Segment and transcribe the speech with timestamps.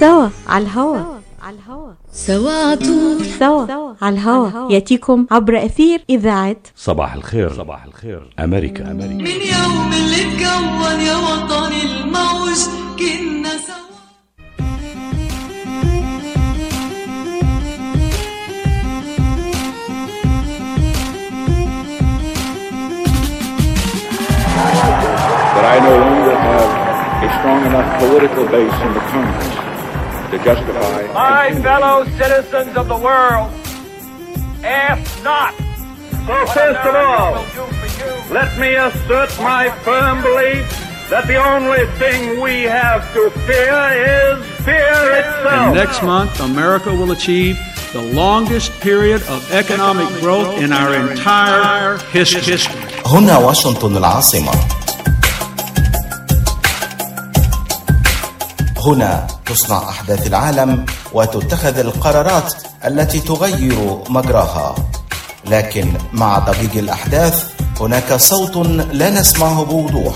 [0.00, 0.98] سوا على الهوا.
[1.42, 1.92] على الهوا.
[2.12, 2.74] سوا
[3.38, 4.72] سوا على الهوا.
[4.72, 7.52] يأتيكم عبر أثير إذاعة صباح الخير.
[7.52, 8.34] صباح الخير.
[8.38, 8.90] أمريكا.
[8.90, 9.14] أمريكا.
[9.14, 12.60] من يوم اللي اتكون يا وطني الموج
[12.98, 13.76] كنا سوا.
[25.54, 26.70] That I no longer have
[27.24, 29.65] a strong enough political base in the Congress.
[30.31, 30.99] to justify.
[31.13, 33.51] My fellow citizens of the world,
[34.63, 35.53] ask not.
[36.27, 37.33] So first of all,
[38.31, 40.65] let me assert my firm belief
[41.09, 43.79] that the only thing we have to fear
[44.25, 45.61] is fear itself.
[45.67, 47.57] And next month, America will achieve
[47.91, 52.57] the longest period of economic growth in our entire history.
[53.05, 54.51] هنا واشنطن العاصمة
[58.86, 62.54] هنا تصنع أحداث العالم وتتخذ القرارات
[62.84, 64.74] التي تغير مجراها
[65.46, 68.56] لكن مع ضجيج الأحداث هناك صوت
[68.92, 70.14] لا نسمعه بوضوح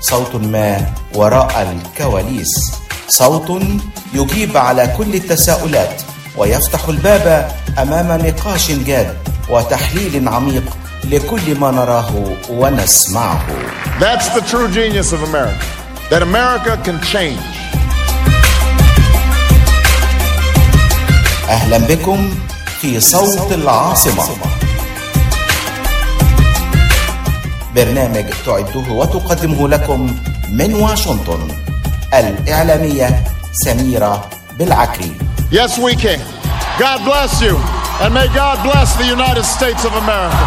[0.00, 2.72] صوت ما وراء الكواليس
[3.08, 3.62] صوت
[4.14, 6.02] يجيب على كل التساؤلات
[6.36, 9.16] ويفتح الباب أمام نقاش جاد
[9.50, 12.10] وتحليل عميق لكل ما نراه
[12.50, 13.46] ونسمعه
[14.00, 15.64] That's the true genius of America.
[16.10, 17.67] That America can change.
[21.48, 22.30] أهلا بكم
[22.80, 24.24] في صوت العاصمة
[27.74, 30.16] برنامج تعده وتقدمه لكم
[30.52, 31.48] من واشنطن
[32.14, 35.12] الإعلامية سميرة بالعكري
[35.50, 36.20] Yes, we can.
[36.78, 37.56] God bless you.
[38.02, 40.44] And may God bless the United States of America.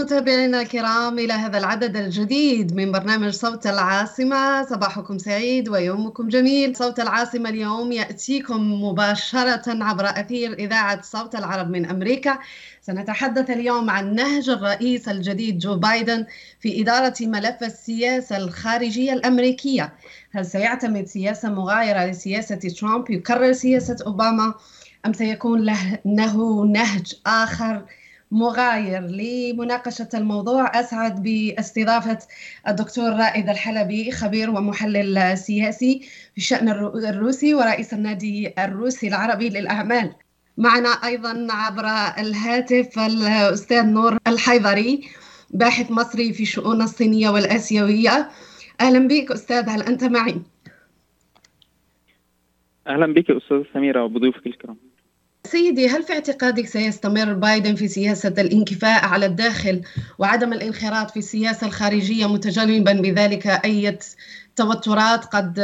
[0.00, 4.64] متابعينا الكرام إلى هذا العدد الجديد من برنامج صوت العاصمة.
[4.64, 6.76] صباحكم سعيد ويومكم جميل.
[6.76, 12.38] صوت العاصمة اليوم يأتيكم مباشرة عبر أثير إذاعة صوت العرب من أمريكا.
[12.82, 16.26] سنتحدث اليوم عن نهج الرئيس الجديد جو بايدن
[16.60, 19.92] في إدارة ملف السياسة الخارجية الأمريكية.
[20.32, 24.54] هل سيعتمد سياسة مغايرة لسياسة ترامب؟ يكرر سياسة أوباما؟
[25.06, 25.64] أم سيكون
[26.04, 27.84] له نهج آخر
[28.32, 30.80] مغاير لمناقشة الموضوع.
[30.80, 32.18] أسعد باستضافة
[32.68, 36.00] الدكتور رائد الحلبي خبير ومحلل سياسي
[36.32, 40.12] في الشأن الرو- الروسي ورئيس النادي الروسي العربي للأعمال.
[40.58, 41.84] معنا أيضا عبر
[42.18, 45.08] الهاتف الأستاذ نور الحيضري
[45.50, 48.28] باحث مصري في الشؤون الصينية والآسيوية.
[48.80, 50.42] أهلا بك أستاذ هل أنت معي؟
[52.86, 54.89] أهلا بك أستاذ سميرة وبضيوفك الكرام.
[55.44, 59.82] سيدي هل في اعتقادك سيستمر بايدن في سياسة الانكفاء على الداخل
[60.18, 63.98] وعدم الانخراط في السياسة الخارجية متجنبا بذلك أي
[64.56, 65.54] توترات قد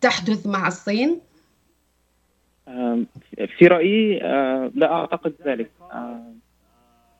[0.00, 1.20] تحدث مع الصين؟
[3.58, 6.22] في رأيي آه، لا أعتقد ذلك آه،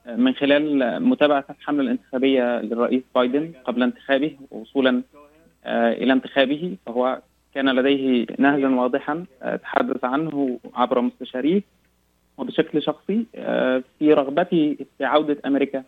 [0.07, 5.03] من خلال متابعة الحملة الانتخابية للرئيس بايدن قبل انتخابه ووصولا
[5.65, 7.21] آه، إلى انتخابه فهو
[7.55, 11.63] كان لديه نهجا واضحا آه، تحدث عنه عبر مستشاريه
[12.39, 15.85] وبشكل شخصي آه، في رغبته في عودة أمريكا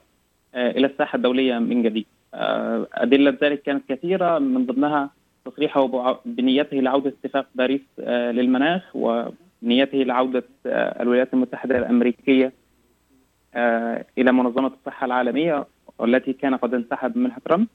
[0.55, 2.07] آه، إلى الساحة الدولية من جديد.
[2.35, 5.11] أدلة ذلك كانت كثيرة من ضمنها
[5.45, 12.53] تصريحه بنيته لعودة اتفاق باريس للمناخ ونيته لعودة آه، الولايات المتحدة الأمريكية
[13.55, 15.67] آه، إلى منظمة الصحة العالمية
[15.99, 17.67] والتي كان قد انسحب منها ترامب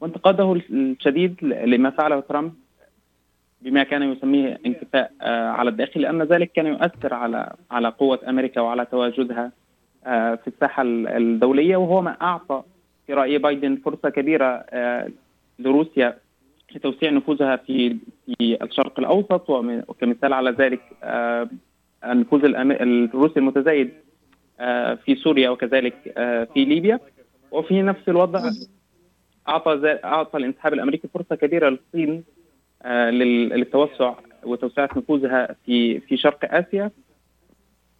[0.00, 2.52] وانتقاده الشديد لما فعله ترامب
[3.62, 8.60] بما كان يسميه انكفاء آه، على الداخل لأن ذلك كان يؤثر على على قوة أمريكا
[8.60, 9.52] وعلى تواجدها
[10.06, 12.62] آه، في الساحة ال- الدولية وهو ما أعطى
[13.06, 15.08] في رأي بايدن فرصة كبيرة آه،
[15.58, 16.16] لروسيا
[16.74, 17.96] لتوسيع نفوذها في
[18.26, 20.80] في الشرق الأوسط وكمثال على ذلك
[22.04, 23.90] النفوذ الروسي المتزايد
[25.04, 25.94] في سوريا وكذلك
[26.54, 27.00] في ليبيا.
[27.50, 28.50] وفي نفس الوضع
[29.48, 32.22] أعطى أعطى الانسحاب الأمريكي فرصة كبيرة للصين لل-
[33.10, 36.90] للتوسع وتوسعة نفوذها في في شرق آسيا.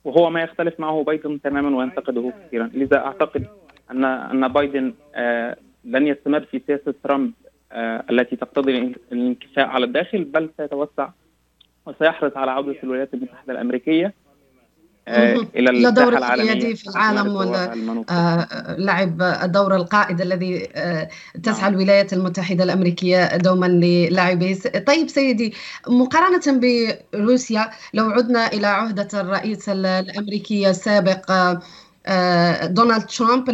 [0.04, 2.70] وهو ما يختلف معه بايدن تماما وينتقده كثيرا.
[2.74, 3.46] لذا أعتقد
[3.90, 7.32] ان أن بايدن آه، لن يستمر في سياسة ترامب
[7.72, 11.08] آه، التي تقتضي الانكفاء على الداخل بل سيتوسع
[11.86, 14.14] وسيحرص على عودة الولايات المتحدة الأمريكية
[15.56, 16.74] إلى الساحة العالمية.
[16.74, 20.58] في العالم ولعب الدور القائد الذي
[21.42, 21.74] تسعى نعم.
[21.74, 24.54] الولايات المتحدة الأمريكية دوما للاعبيه.
[24.86, 25.54] طيب سيدي
[25.88, 26.60] مقارنة
[27.12, 31.32] بروسيا لو عدنا إلى عهدة الرئيس الأمريكي السابق
[32.64, 33.50] دونالد ترامب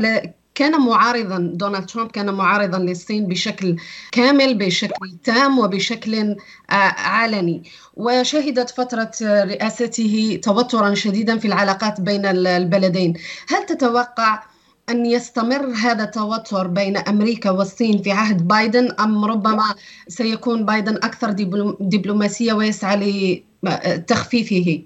[0.54, 3.76] كان معارضا دونالد ترامب كان معارضا للصين بشكل
[4.12, 6.36] كامل بشكل تام وبشكل
[6.70, 7.62] آه، علني
[7.94, 13.14] وشهدت فترة رئاسته توترا شديدا في العلاقات بين البلدين
[13.48, 14.42] هل تتوقع
[14.90, 19.74] أن يستمر هذا التوتر بين أمريكا والصين في عهد بايدن أم ربما
[20.08, 21.30] سيكون بايدن أكثر
[21.80, 24.82] دبلوماسية ويسعى لتخفيفه؟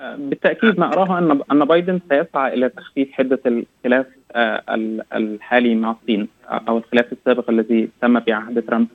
[0.00, 6.78] بالتأكيد ما أراه ان أن بايدن سيسعى إلى تخفيف حدة الخلاف الحالي مع الصين أو
[6.78, 8.86] الخلاف السابق الذي تم في عهد ترامب.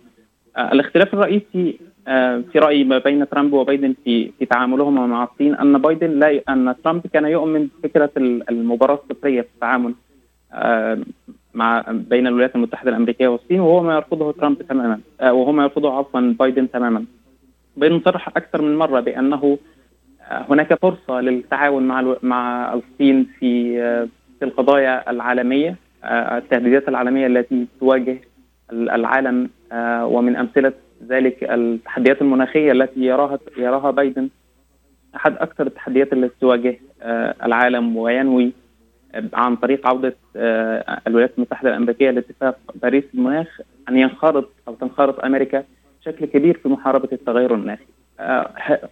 [0.58, 5.56] آه، الاختلاف الرئيسي آه، في رأيي ما بين ترامب وبايدن في في تعاملهما مع الصين
[5.56, 9.94] أن بايدن لا أن ترامب كان يؤمن بفكرة المباراة الصفرية في التعامل
[11.54, 16.22] مع بين الولايات المتحدة الأمريكية والصين وهو ما يرفضه ترامب تماما وهو ما يرفضه عفوا
[16.40, 17.06] بايدن تماما.
[17.78, 19.58] بايدن صرح أكثر من مرة بأنه
[20.30, 24.08] هناك فرصة للتعاون مع مع الصين في
[24.44, 25.76] القضايا العالمية
[26.06, 28.18] التهديدات العالمية التي تواجه
[28.72, 29.50] العالم
[30.04, 30.74] ومن أمثلة
[31.08, 34.30] ذلك التحديات المناخية التي يراها يراها بايدن
[35.16, 36.80] أحد أكثر التحديات التي تواجه
[37.44, 38.52] العالم وينوي
[39.34, 40.16] عن طريق عودة
[41.08, 45.64] الولايات المتحدة الأمريكية لاتفاق باريس المناخ أن ينخرط أو تنخرط أمريكا
[46.02, 47.86] بشكل كبير في محاربة التغير المناخي.
[48.20, 48.52] آه،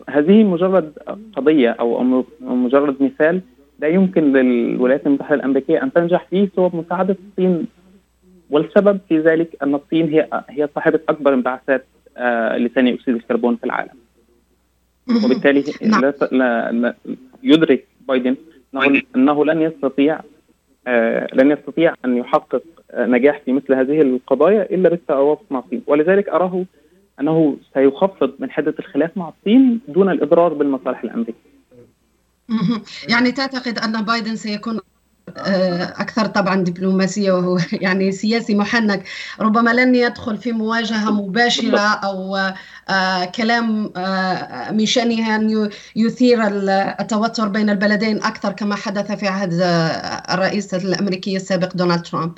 [0.10, 0.94] هذه مجرد
[1.36, 2.04] قضية أو
[2.40, 3.42] مجرد مثال
[3.82, 7.68] لا يمكن للولايات المتحدة الأمريكية أن تنجح فيه سوى مساعدة الصين
[8.50, 11.86] والسبب في ذلك أن الصين هي هي صاحبة أكبر انبعاثات
[12.18, 13.94] آه، لثاني أكسيد الكربون في العالم.
[15.26, 16.02] وبالتالي نعم.
[16.32, 16.96] لا, لا
[17.44, 18.36] يدرك بايدن
[18.76, 20.20] انه أنه لن يستطيع
[20.88, 22.64] آه، لن يستطيع أن يحقق
[22.94, 26.66] نجاح في مثل هذه القضايا إلا بالتوافق مع الصين ولذلك أراه
[27.20, 31.51] أنه سيخفض من حدة الخلاف مع الصين دون الإضرار بالمصالح الأمريكية.
[33.08, 34.80] يعني تعتقد أن بايدن سيكون
[35.38, 39.04] آه، أكثر طبعا دبلوماسية وهو يعني سياسي محنك
[39.40, 42.36] ربما لن يدخل في مواجهة مباشرة أو
[42.90, 46.48] آه، كلام آه، من شانه أن يثير
[47.00, 49.54] التوتر بين البلدين أكثر كما حدث في عهد
[50.34, 52.38] الرئيس الأمريكي السابق دونالد ترامب.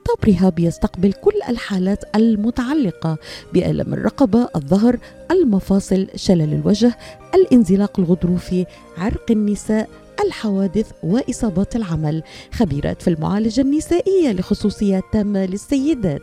[0.05, 3.17] طب رهاب يستقبل كل الحالات المتعلقة
[3.53, 4.97] بألم الرقبة، الظهر،
[5.31, 6.97] المفاصل، شلل الوجه،
[7.35, 8.65] الانزلاق الغضروفي،
[8.97, 9.89] عرق النساء،
[10.25, 12.23] الحوادث وإصابات العمل.
[12.53, 16.21] خبيرات في المعالجة النسائية لخصوصيات تامه للسيدات.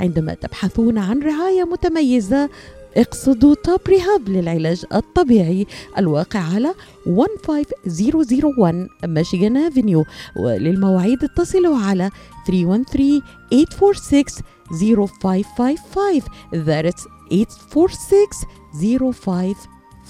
[0.00, 2.50] عندما تبحثون عن رعاية متميزة
[2.96, 5.66] اقصدوا توب ريهاب للعلاج الطبيعي
[5.98, 6.74] الواقع على
[7.06, 10.04] 15001 ميشيغان افنيو
[10.36, 12.10] وللمواعيد اتصلوا على
[12.46, 13.20] 313
[13.50, 14.24] 846
[14.70, 16.22] 0555
[16.52, 19.50] that's 846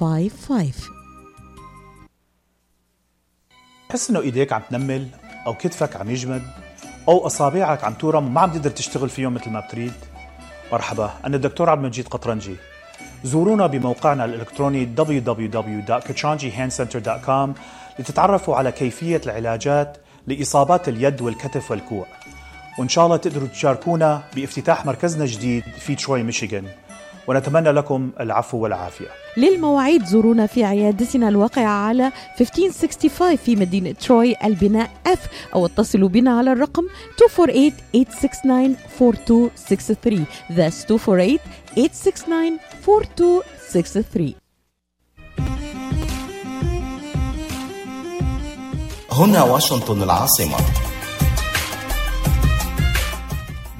[0.00, 0.72] 0555
[3.88, 5.06] تحس إنه إيديك عم تنمل
[5.46, 6.42] أو كتفك عم يجمد
[7.08, 9.92] أو أصابعك عم تورم وما عم تقدر تشتغل فيهم مثل ما بتريد؟
[10.72, 12.56] مرحبا أنا الدكتور عبد المجيد قطرنجي.
[13.24, 17.48] زورونا بموقعنا الإلكتروني www.kachanjihandcenter.com
[17.98, 19.96] لتتعرفوا على كيفية العلاجات
[20.26, 22.06] لإصابات اليد والكتف والكوع.
[22.78, 26.64] وإن شاء الله تقدروا تشاركونا بافتتاح مركزنا الجديد في تروي ميشيغان.
[27.28, 29.06] ونتمنى لكم العفو والعافية.
[29.36, 35.18] للمواعيد زورونا في عيادتنا الواقعة على 1565 في مدينة تروي البناء F
[35.54, 36.86] أو اتصلوا بنا على الرقم 248-869-4263
[40.56, 40.84] That's
[41.76, 41.78] 248-869-4263
[49.12, 50.56] هنا واشنطن العاصمة.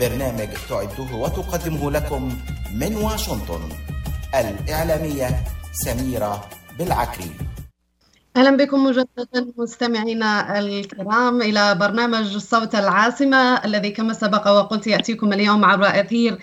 [0.01, 2.39] برنامج تعده وتقدمه لكم
[2.75, 3.69] من واشنطن
[4.35, 7.31] الإعلامية سميرة بالعكري.
[8.37, 15.65] أهلا بكم مجددا مستمعينا الكرام إلى برنامج صوت العاصمة الذي كما سبق وقلت يأتيكم اليوم
[15.65, 16.39] عبر أثير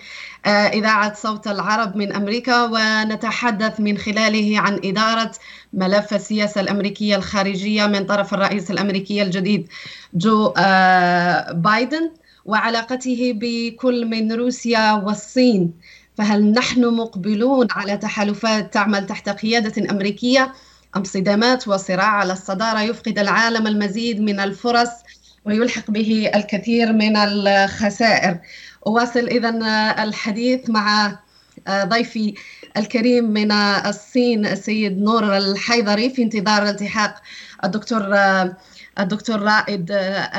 [0.46, 5.32] آه، إذاعة صوت العرب من أمريكا ونتحدث من خلاله عن إدارة
[5.72, 9.68] ملف السياسة الأمريكية الخارجية من طرف الرئيس الأمريكي الجديد
[10.14, 12.10] جو آه، بايدن
[12.44, 15.72] وعلاقته بكل من روسيا والصين.
[16.18, 20.52] فهل نحن مقبلون على تحالفات تعمل تحت قيادة أمريكية؟
[20.96, 24.90] أم صدامات وصراع على الصدارة يفقد العالم المزيد من الفرص
[25.44, 28.38] ويلحق به الكثير من الخسائر؟
[28.88, 29.48] أواصل إذا
[30.02, 31.18] الحديث مع
[31.70, 32.34] ضيفي
[32.76, 37.14] الكريم من الصين السيد نور الحيدري في انتظار التحاق
[37.64, 38.00] الدكتور
[38.98, 39.86] الدكتور رائد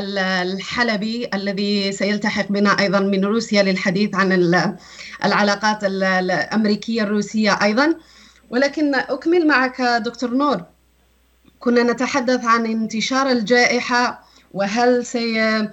[0.01, 4.31] الحلبي الذي سيلتحق بنا أيضا من روسيا للحديث عن
[5.25, 7.95] العلاقات الأمريكية الروسية أيضا.
[8.49, 10.63] ولكن أكمل معك دكتور نور.
[11.59, 15.67] كنا نتحدث عن انتشار الجائحة وهل سي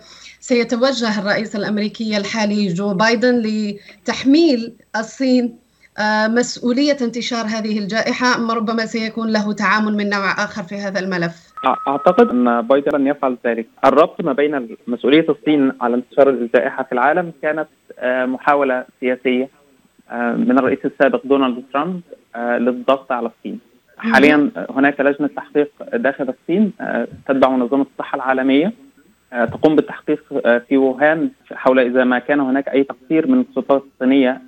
[0.49, 5.59] سيتوجه الرئيس الأمريكي الحالي جو بايدن لتحميل الصين
[5.99, 11.01] آه، مسؤولية انتشار هذه الجائحة أم ربما سيكون له تعامل من نوع آخر في هذا
[11.01, 11.53] الملف؟
[11.89, 13.67] أعتقد أن بايدن لن يفعل ذلك.
[13.85, 19.49] الربط ما بين مسؤولية الصين على انتشار الجائحة في العالم كانت آه، محاولة سياسية
[20.11, 22.01] آه، من الرئيس السابق دونالد ترامب
[22.37, 23.59] للضغط على الصين.
[23.99, 26.73] حاليا هناك لجنة تحقيق داخل الصين
[27.29, 28.86] تتبع منظمة الصحة العالمية.
[29.31, 30.25] تقوم بالتحقيق
[30.69, 34.43] في ووهان حول إذا ما كان هناك أي تقصير من السلطات الصينية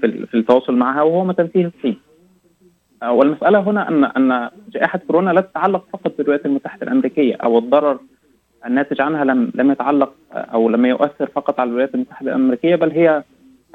[0.00, 1.98] في التواصل معها وهو ما تنفيذ الصين.
[3.02, 7.98] والمسألة هنا ان أن جائحة كورونا لا تتعلق فقط بالولايات المتحدة الأمريكية أو الضرر
[8.66, 13.22] الناتج عنها لم لم يتعلق أو لم يؤثر فقط على الولايات المتحدة الأمريكية بل هي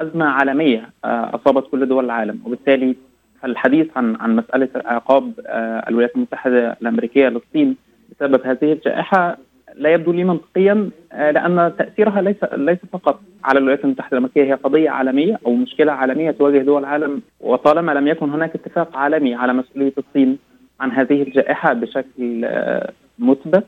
[0.00, 2.96] أزمة عالمية أصابت كل دول العالم وبالتالي
[3.44, 7.76] الحديث عن عن مسألة عقاب آه، الولايات المتحدة الأمريكية للصين
[8.10, 9.38] بسبب هذه الجائحة
[9.76, 14.52] لا يبدو لي منطقيا آه، لأن تأثيرها ليس ليس فقط على الولايات المتحدة الامريكيه هي
[14.52, 19.52] قضية عالمية أو مشكلة عالمية تواجه دول العالم وطالما لم يكن هناك اتفاق عالمي على
[19.52, 20.38] مسؤولية الصين
[20.80, 23.64] عن هذه الجائحة بشكل آه، مثبت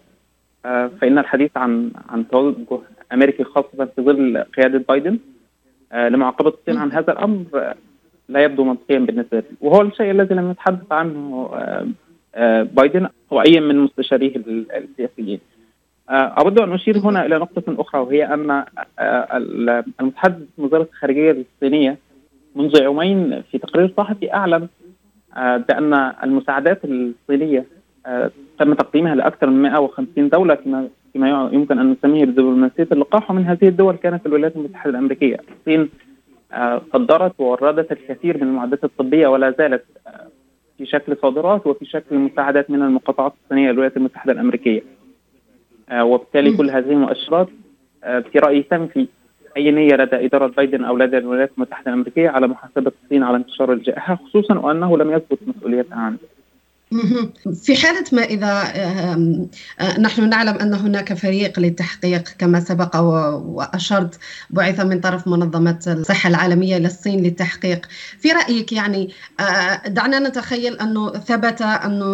[1.00, 2.78] فإن الحديث عن عن توجه
[3.12, 5.18] أمريكي خاصة في ظل قيادة بايدن
[5.94, 7.75] لمعاقبة الصين عن هذا الأمر
[8.28, 9.56] لا يبدو منطقيا بالنسبة لي.
[9.60, 11.86] وهو الشيء الذي لم يتحدث عنه آه،
[12.34, 14.36] آه، بايدن أو أي من مستشاريه
[14.76, 15.40] السياسيين.
[16.10, 18.64] آه، أود أن أشير هنا إلى نقطة أخرى وهي أن
[20.00, 21.98] المتحدث وزارة الخارجية الصينية
[22.56, 24.68] منذ يومين في تقرير صحفي أعلن
[25.36, 27.64] بأن المساعدات الصينية
[28.58, 33.68] تم تقديمها لأكثر من 150 دولة فيما فيما يمكن أن نسميه بدبلوماسية اللقاح ومن هذه
[33.68, 35.36] الدول كانت الولايات المتحدة الأمريكية.
[35.58, 35.88] الصين
[36.92, 40.26] صدرت ووردت الكثير من المعدات الطبية ولا زالت آه،
[40.78, 44.82] في شكل صادرات وفي شكل مساعدات من المقاطعات الصينية للولايات المتحدة الأمريكية.
[45.88, 47.49] آه، وبالتالي كل هذه المؤشرات
[48.05, 49.07] آه، في رأيي تنفي
[49.57, 53.73] أي نية لدى إدارة بايدن أو لدى الولايات المتحدة الأمريكية على محاسبة الصين على انتشار
[53.73, 56.16] الجائحة خصوصا وأنه لم يثبت مسؤوليتها عنه.
[57.64, 64.19] في حالة ما إذا آه، نحن نعلم أن هناك فريق للتحقيق كما سبق وأشرت
[64.50, 67.87] بعث من طرف منظمة الصحة العالمية للصين للتحقيق.
[68.19, 72.05] في رأيك يعني آه، دعنا نتخيل أنه ثبت أنه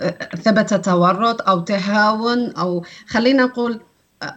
[0.00, 3.80] آه، ثبت تورط أو تهاون أو خلينا نقول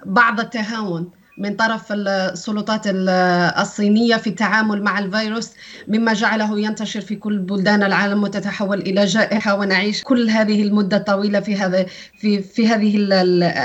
[0.06, 5.52] بعض التهاون من طرف السلطات الصينية في التعامل مع الفيروس
[5.88, 11.40] مما جعله ينتشر في كل بلدان العالم وتتحول إلى جائحة ونعيش كل هذه المدة الطويلة
[11.40, 11.86] في هذا
[12.18, 12.96] في في هذه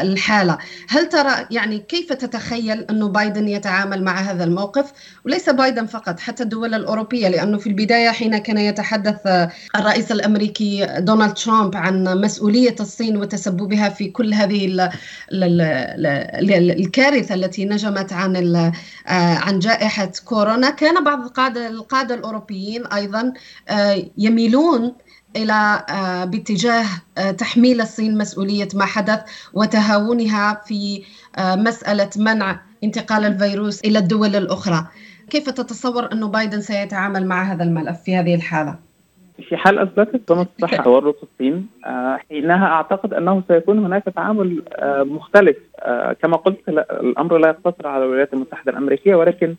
[0.02, 0.58] الحالة.
[0.88, 4.92] هل ترى يعني كيف تتخيل أنه بايدن يتعامل مع هذا الموقف؟
[5.24, 11.34] وليس بايدن فقط حتى الدول الأوروبية لأنه في البداية حين كان يتحدث الرئيس الأمريكي دونالد
[11.34, 14.90] ترامب عن مسؤولية الصين وتسببها في كل هذه
[16.80, 18.72] الكارثة التي التي نجمت عن آه،
[19.34, 23.32] عن جائحة كورونا كان بعض القادة القادة الأوروبيين أيضا
[23.68, 24.94] آه، يميلون
[25.36, 26.86] إلى آه، باتجاه
[27.38, 29.20] تحميل الصين مسؤولية ما حدث
[29.52, 31.02] وتهاونها في
[31.38, 34.86] مسألة منع انتقال الفيروس إلى الدول الأخرى.
[35.30, 38.89] كيف تتصور انه بايدن سيتعامل مع هذا الملف في هذه الحالة؟
[39.40, 41.68] في حال أثبتت منظمه الصحه تورط الصين.
[41.86, 45.56] آه، حينها أعتقد أنه سيكون هناك تعامل آه، مختلف.
[45.80, 49.54] آه، كما قلت الأمر لا يقتصر على الولايات المتحدة الأمريكية ولكن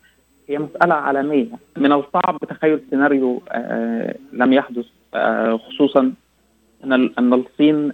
[0.49, 1.47] هي مسألة عالمية.
[1.77, 3.41] من الصعب تخيل سيناريو
[4.33, 4.85] لم يحدث
[5.67, 6.13] خصوصا
[6.83, 7.91] أن أن الصين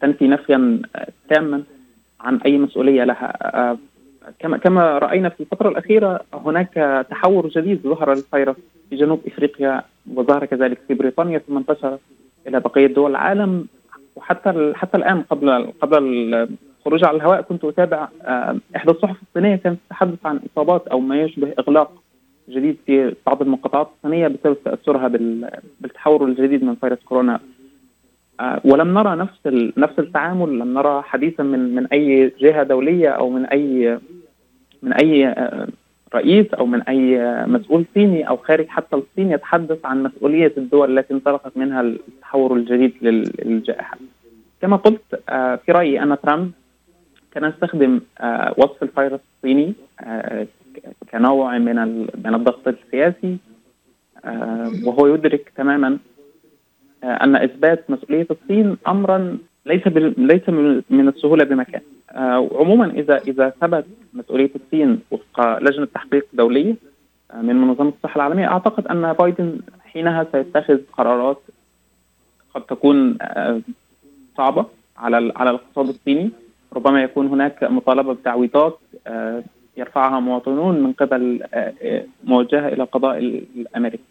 [0.00, 0.82] تنفي نفيا
[1.28, 1.62] تاما
[2.20, 3.78] عن أي مسؤولية لها.
[4.38, 8.56] كما كما رأينا في الفترة الأخيرة هناك تحور جديد ظهر للفيروس
[8.90, 9.82] في جنوب إفريقيا.
[10.14, 11.98] وظهر كذلك في بريطانيا ثم انتشر
[12.46, 13.66] إلى بقية دول العالم.
[14.16, 16.34] وحتى حتى الآن قبل قبل
[16.78, 18.08] الخروج على الهواء كنت أتابع
[18.76, 22.02] إحدى الصحف الصينية كانت تتحدث عن إصابات أو ما يشبه إغلاق
[22.48, 25.08] جديد في بعض المقاطعات الصينية بسبب تأثرها
[25.80, 27.40] بالتحور الجديد من فيروس كورونا.
[28.64, 29.38] ولم نرى نفس
[29.76, 33.98] نفس التعامل لم نرى حديثا من من أي جهة دولية أو من اي
[34.82, 35.34] من أي
[36.14, 41.14] رئيس أو من أي مسؤول صيني أو خارج حتى الصين يتحدث عن مسؤولية الدول التي
[41.14, 43.98] انطلقت منها التحور الجديد للجائحة.
[44.62, 45.02] كما قلت
[45.64, 46.50] في رأيي أن ترامب
[47.32, 48.00] كان يستخدم
[48.56, 49.74] وصف الفيروس الصيني
[51.12, 51.76] كنوع من
[52.24, 53.36] من الضغط السياسي
[54.84, 55.98] وهو يدرك تماما
[57.04, 59.86] أن إثبات مسؤولية الصين امرا ليس
[60.18, 60.48] ليس
[60.90, 61.80] من السهولة بمكان
[62.60, 66.74] عموما اذا إذا ثبت مسؤولية الصين وفق لجنة تحقيق دوليه
[67.34, 71.38] من منظمة الصحة العالمية أعتقد أن بايدن حينها سيتخذ قرارات
[72.54, 73.18] قد تكون
[74.36, 76.30] صعبة على على الاقتصاد الصيني
[76.72, 78.78] ربما يكون هناك مطالبة بتعويضات
[79.76, 81.42] يرفعها مواطنون من قبل
[82.24, 84.02] موجهه إلى القضاء الأمريكي.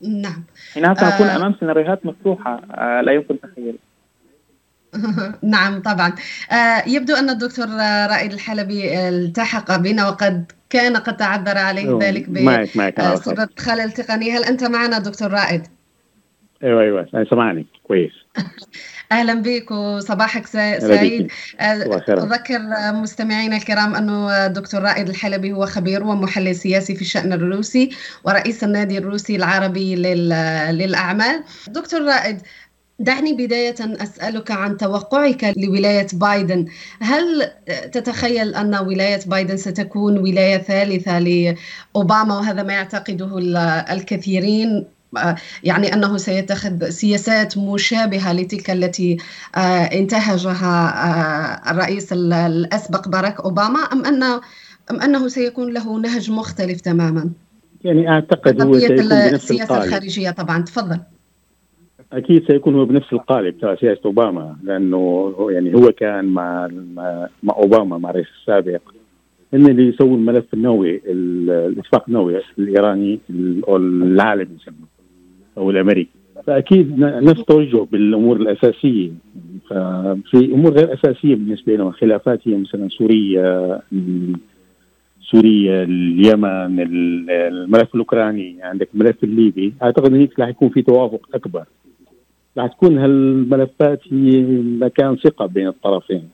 [0.00, 0.44] نعم.
[0.74, 2.60] حينها سنكون آه أمام سيناريوهات مفتوحة
[3.00, 3.78] لا يمكن تخيلها.
[5.42, 6.14] نعم طبعا.
[6.50, 7.66] آه يبدو أن الدكتور
[8.10, 14.64] رائد الحلبي التحق بنا وقد كان قد تعذر عليه ذلك بسبب خلل تقني هل أنت
[14.64, 15.62] معنا دكتور رائد؟
[16.62, 17.66] أيوه أيوه سامعني.
[17.84, 18.12] كويس.
[19.12, 21.30] أهلا بك وصباحك سعيد.
[21.60, 22.60] أذكر
[22.92, 27.90] مستمعينا الكرام أنه الدكتور رائد الحلبي هو خبير ومحلل سياسي في الشأن الروسي
[28.24, 29.96] ورئيس النادي الروسي العربي
[30.72, 31.44] للأعمال.
[31.68, 32.42] دكتور رائد
[33.02, 36.66] دعني بداية أسألك عن توقعك لولاية بايدن.
[37.00, 37.50] هل
[37.92, 43.38] تتخيل أن ولاية بايدن ستكون ولاية ثالثة لأوباما؟ وهذا ما يعتقده
[43.92, 44.84] الكثيرين.
[45.64, 49.16] يعني أنه سيتخذ سياسات مشابهة لتلك التي
[49.92, 54.22] انتهجها الرئيس الأسبق باراك أوباما أم ان
[54.90, 57.30] أم أنه سيكون له نهج مختلف تماما؟
[57.84, 59.84] يعني أعتقد هو سيكون بنفس السياسة القالب.
[59.84, 60.62] الخارجية طبعا.
[60.62, 61.00] تفضل.
[62.12, 66.68] أكيد سيكون هو بنفس القالب تبع سياسة أوباما لأنه يعني هو كان مع
[67.42, 68.80] مع أوباما مع الرئيس السابق.
[69.54, 73.18] ان اللي يسووا الملف النووي الاتفاق النووي الإيراني
[73.68, 74.92] العالمي نسميه
[75.58, 76.10] أو الأمريكي.
[76.46, 79.10] فأكيد نفس توجه بالأمور الأساسية.
[79.70, 83.80] ففي أمور غير أساسية بالنسبة لهم خلافات هي مثلا سوريا
[85.20, 86.80] سوريا اليمن
[87.30, 89.74] الملف الأوكراني عندك الملف الليبي.
[89.82, 91.64] أعتقد هيك رح يكون في توافق أكبر.
[92.58, 94.40] رح تكون هالملفات هي
[94.80, 96.28] مكان ثقة بين الطرفين.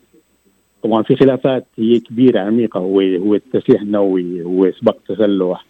[0.83, 5.65] طبعا في خلافات هي كبيرة عميقة هو هو التسليح النووي هو سباق التسلح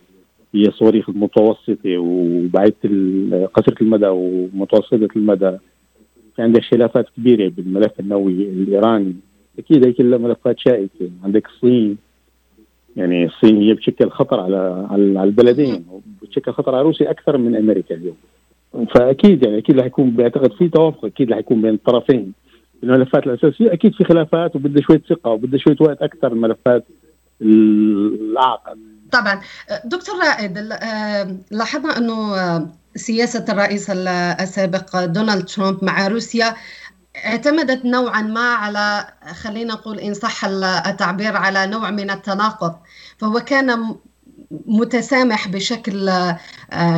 [0.55, 2.77] هي الصواريخ المتوسطه وبعيدة
[3.47, 5.57] قصيره المدى ومتوسطة المدى.
[6.37, 9.15] في عندك خلافات كبيرة بالملف النووي الايراني
[9.59, 11.11] أكيد هي كلها ملفات شائكة.
[11.25, 11.97] عندك الصين.
[12.97, 15.85] يعني الصين هي بتشكل خطر على على البلدين
[16.23, 18.17] وبتشكل خطر على روسيا أكثر من أمريكا اليوم.
[18.95, 22.33] فأكيد يعني أكيد رح يكون بعتقد في توافق أكيد رح يكون بين الطرفين.
[22.83, 26.85] الملفات الأساسية أكيد في خلافات وبدها شوية ثقة وبدها شوية وقت أكثر الملفات
[27.43, 28.79] الاعقد
[29.13, 29.41] طبعا.
[29.85, 30.59] دكتور رائد
[31.51, 32.37] لاحظنا إنه
[32.95, 36.55] سياسة الرئيس السابق دونالد ترامب مع روسيا
[37.27, 39.07] اعتمدت نوعا ما على
[39.43, 40.45] خلينا نقول إن صح
[40.87, 42.75] التعبير على نوع من التناقض
[43.19, 43.95] فهو كان
[44.51, 46.13] متسامح بشكل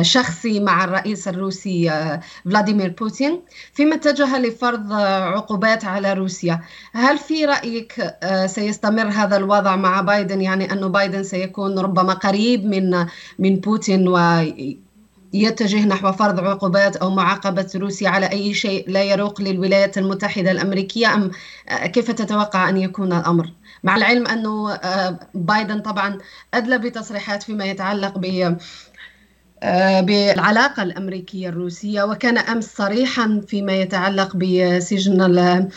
[0.01, 1.91] شخصي مع الرئيس الروسي
[2.45, 3.41] فلاديمير بوتين
[3.73, 6.61] فيما اتجه لفرض عقوبات على روسيا.
[6.93, 8.13] هل في رأيك
[8.45, 13.05] سيستمر هذا الوضع مع بايدن؟ يعني أنه بايدن سيكون ربما قريب من
[13.39, 14.17] من بوتين و
[15.33, 21.13] يتجه نحو فرض عقوبات أو معاقبة روسيا على أي شيء لا يروق للولايات المتحدة الأمريكية؟
[21.15, 21.31] أم
[21.85, 23.51] كيف تتوقع أن يكون الأمر؟
[23.83, 24.79] مع العلم أنه
[25.33, 26.17] بايدن طبعا
[26.53, 28.55] أدلى بتصريحات فيما يتعلق ب
[30.01, 35.69] بالعلاقة الأمريكية الروسية وكان أمس صريحا فيما يتعلق بسجن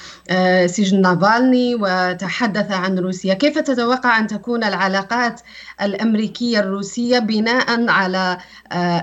[0.66, 3.34] سجن نافالني وتحدث عن روسيا.
[3.34, 5.40] كيف تتوقع أن تكون العلاقات
[5.82, 8.38] الأمريكية الروسية بناء على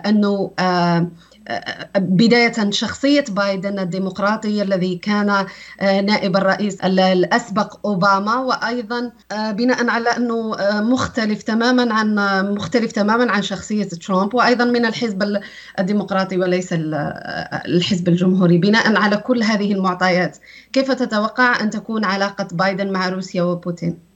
[0.06, 0.52] أنه
[1.98, 5.46] بداية شخصية بايدن الديمقراطي الذي كان
[5.82, 12.16] نائب الرئيس الأسبق أوباما وأيضا بناء على أنه مختلف تماما عن
[12.56, 15.42] مختلف تماما عن شخصية ترامب وأيضا من الحزب
[15.80, 20.38] الديمقراطي وليس الحزب الجمهوري بناء على كل هذه المعطيات
[20.74, 24.11] كيف تتوقع أن تكون علاقة بايدن مع روسيا وبوتين؟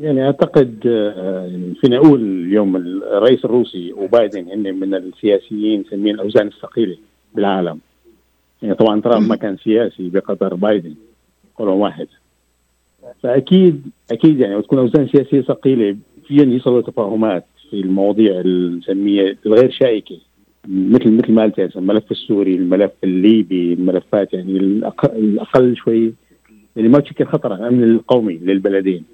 [0.00, 0.78] يعني أعتقد
[1.80, 6.96] فينا أقول اليوم الرئيس الروسي وبايدن هن من السياسيين نسميهم الأوزان الثقيلة
[7.34, 7.78] بالعالم.
[8.62, 10.94] يعني طبعا ترامب ما كان سياسي بقدر بايدن
[11.56, 12.06] قول واحد.
[13.22, 18.40] فأكيد أكيد يعني وتكون أوزان سياسية ثقيلة فيهم يصلوا تفاهمات في المواضيع
[18.78, 20.16] نسميها الغير شائكة.
[20.68, 26.14] مثل مثل ما قلت الملف السوري، الملف الليبي، الملفات يعني الأقل شوي
[26.76, 29.04] اللي ما تشكل خطر على الامن القومي للبلدين.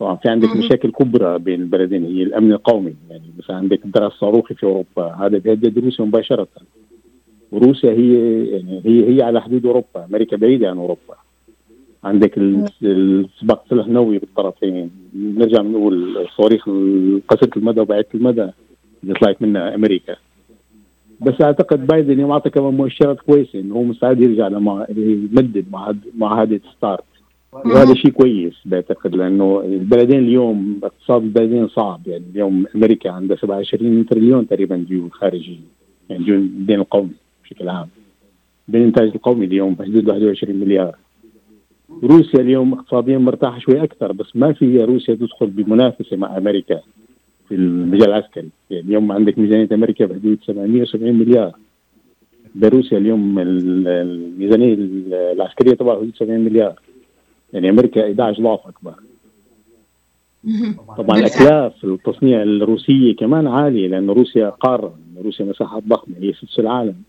[0.00, 4.54] طبعا في عندك مشاكل كبرى بين البلدين هي الأمن القومي يعني مثلا عندك الدرع الصاروخي
[4.54, 6.48] في أوروبا هذا بيهدد روسيا مباشرة.
[7.52, 8.14] وروسيا هي
[8.46, 11.14] يعني هي هي على حدود أوروبا، أمريكا بعيدة عن أوروبا.
[12.04, 12.38] عندك
[12.82, 14.90] السباق سلاح نووي بالطرفين.
[15.14, 16.64] نرجع نقول الصواريخ
[17.28, 18.48] قصيره المدى وبعيده المدى
[19.02, 20.16] اللي طلعت منها أمريكا.
[21.20, 25.64] بس أعتقد بايدن يوم أعطى كمان مؤشرات كويسة إنه هو مستعد يرجع لما يمدد
[26.18, 27.04] معاهده ستارت
[27.52, 32.00] وهذا شيء كويس بعتقد لأنه البلدين اليوم اقتصاد البلدين صعب.
[32.06, 35.58] يعني اليوم أمريكا عندها 27 تريليون تقريبا ديون خارجية
[36.10, 37.10] يعني ديون الدين القومي
[37.44, 37.88] بشكل عام.
[38.68, 40.96] بالانتاج القومي اليوم بحدود 21 مليار.
[42.02, 46.80] روسيا اليوم اقتصاديا مرتاحة شوي أكثر بس ما في روسيا تدخل بمنافسة مع أمريكا
[47.48, 48.48] في المجال العسكري.
[48.70, 51.52] يعني اليوم عندك ميزانية أمريكا بحدود 770 مليار.
[52.54, 54.74] بروسيا اليوم الميزانية
[55.32, 56.80] العسكرية تبعها حدود 70 مليار.
[57.52, 58.94] يعني أمريكا 11 ضعف أكبر.
[60.98, 67.02] طبعا الأكلاف التصنيع الروسية كمان عالية لأنه روسيا قارة روسيا مساحات ضخمة هي سدس العالم.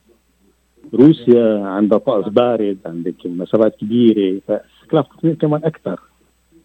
[0.93, 5.99] روسيا عندها طقس بارد عندك مسافات كبيرة فاستكلاف تصنيع كمان أكثر.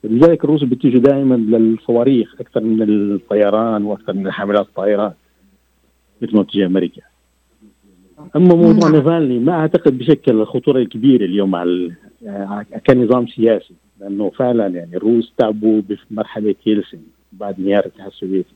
[0.04, 5.14] لذلك الروس بيتجهوا دائما للصواريخ أكثر من الطيران وأكثر من حاملات الطائرات
[6.22, 7.02] مثل ما تجي أمريكا.
[8.36, 11.92] أما موضوع نافالني ما أعتقد بشكل الخطورة الكبيرة اليوم على
[12.87, 16.98] كنظام سياسي لأنه فعلا يعني الروس تعبوا بمرحلة يلسن
[17.33, 18.55] بعد انهيار الاتحاد السوفيتي.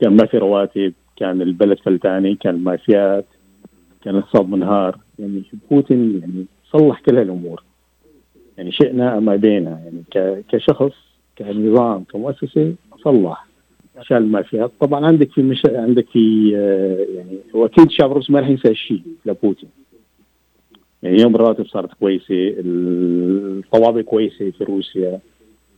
[0.00, 3.24] كان ما في رواتب كان البلد فلتاني كان المافيات
[4.04, 4.98] كان الاقتصاد منهار.
[5.18, 7.62] يعني بوتين يعني صلح كل هالأمور.
[8.58, 9.80] يعني شئنا أم أبينا.
[10.14, 10.92] يعني كشخص
[11.38, 13.46] كنظام كمؤسسة صلح.
[14.00, 15.62] شال ما فيها طبعا عندك في مش...
[15.66, 19.68] عندك في آه، يعني هو أكيد الشعب الروسي ما راح ينسى الشيء لبوتين.
[21.02, 25.20] يعني يوم الرواتب صارت كويسة الطوابع كويسة في روسيا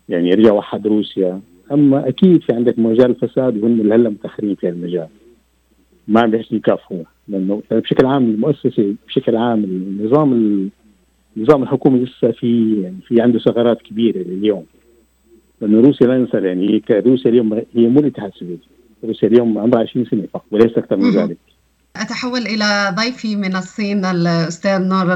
[0.08, 1.40] يعني يرجع وحد روسيا.
[1.72, 5.08] أما أكيد في عندك مجال الفساد وهم اللي هلأ متأخرين في المجال
[6.08, 10.70] ما عم بيحسنوا يكافئوا لأنه بشكل عام المؤسسة بشكل عام النظام
[11.36, 14.64] النظام الحكومي لسه في يعني في عنده ثغرات كبيرة لليوم
[15.60, 18.68] لأنه روسيا لا ننسى يعني روسيا اليوم هي مو الاتحاد السوفيتي.
[19.04, 21.36] روسيا اليوم عمرها 20 سنة فقط وليس أكثر من ذلك.
[21.96, 25.14] أتحول إلى ضيفي من الصين الأستاذ نور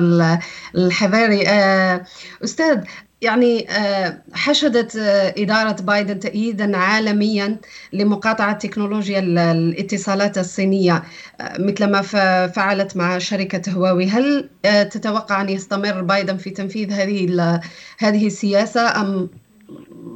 [0.75, 2.05] الحذاري آه،
[2.45, 2.85] أستاذ
[3.23, 7.57] يعني آه، حشدت آه، إدارة بايدن تأييدا عالميا
[7.93, 11.03] لمقاطعة تكنولوجيا الاتصالات الصينية
[11.41, 12.03] آه، مثل ما
[12.47, 14.07] فعلت مع شركة هواوي.
[14.07, 14.49] هل
[14.91, 17.61] تتوقع أن يستمر بايدن في تنفيذ هذه
[17.99, 19.29] هذه السياسة أم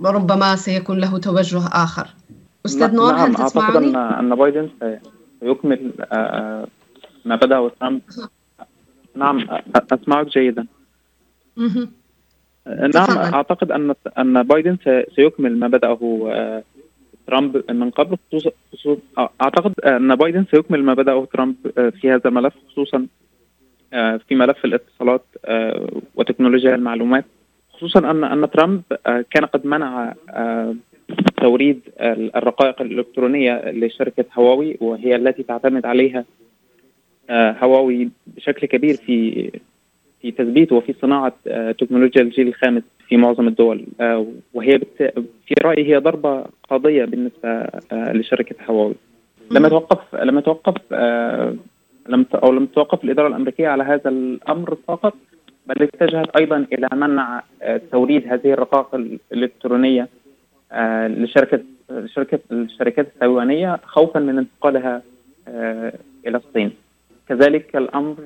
[0.04, 2.14] ربما سيكون له توجه آخر؟
[2.66, 4.70] أستاذ نور نعم هل تسمعني؟ أعتقد أن بايدن
[5.42, 5.90] سيكمل
[7.24, 8.00] ما بدأه ترامب
[9.14, 9.46] نعم
[9.92, 10.66] أسمعك جيدا.
[12.66, 14.76] نعم أعتقد أن أن بايدن
[15.16, 16.62] سيكمل ما بدأه آه،
[17.26, 18.16] ترامب من قبل
[18.72, 19.00] خصوصا
[19.42, 23.06] أعتقد أن بايدن سيكمل ما بدأه ترامب آه، في هذا الملف خصوصا
[23.92, 25.24] آه، في ملف الاتصالات
[26.14, 27.24] وتكنولوجيا المعلومات
[27.72, 28.82] خصوصا أن أن ترامب
[29.30, 30.14] كان قد منع
[31.42, 31.80] توريد
[32.36, 36.24] الرقائق الإلكترونية لشركة هواوي وهي التي تعتمد عليها
[37.30, 39.50] هواوي بشكل كبير في
[40.22, 43.84] في تثبيت وفي صناعة آه، تكنولوجيا الجيل الخامس في معظم الدول.
[44.00, 44.80] آه، وهي
[45.46, 48.94] في رأيي هي ضربة قاضية بالنسبة آه، لشركة هواوي.
[49.50, 50.92] لما توقف لما توقف
[52.08, 55.14] لم أو لم توقف الإدارة الأمريكية على هذا الأمر فقط
[55.66, 57.42] بل اتجهت أيضا إلى منع
[57.92, 58.94] توريد هذه الرقائق
[59.32, 60.08] الإلكترونية.
[61.08, 61.60] لشركة
[62.06, 65.02] شركة الشركات التايوانية خوفا من انتقالها
[66.26, 66.72] إلى الصين.
[67.28, 68.16] كذلك الأمر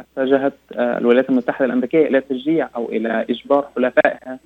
[0.00, 4.38] اتجهت آه، الولايات المتحدة الأمريكية إلى تشجيع أو إلى إجبار حلفائها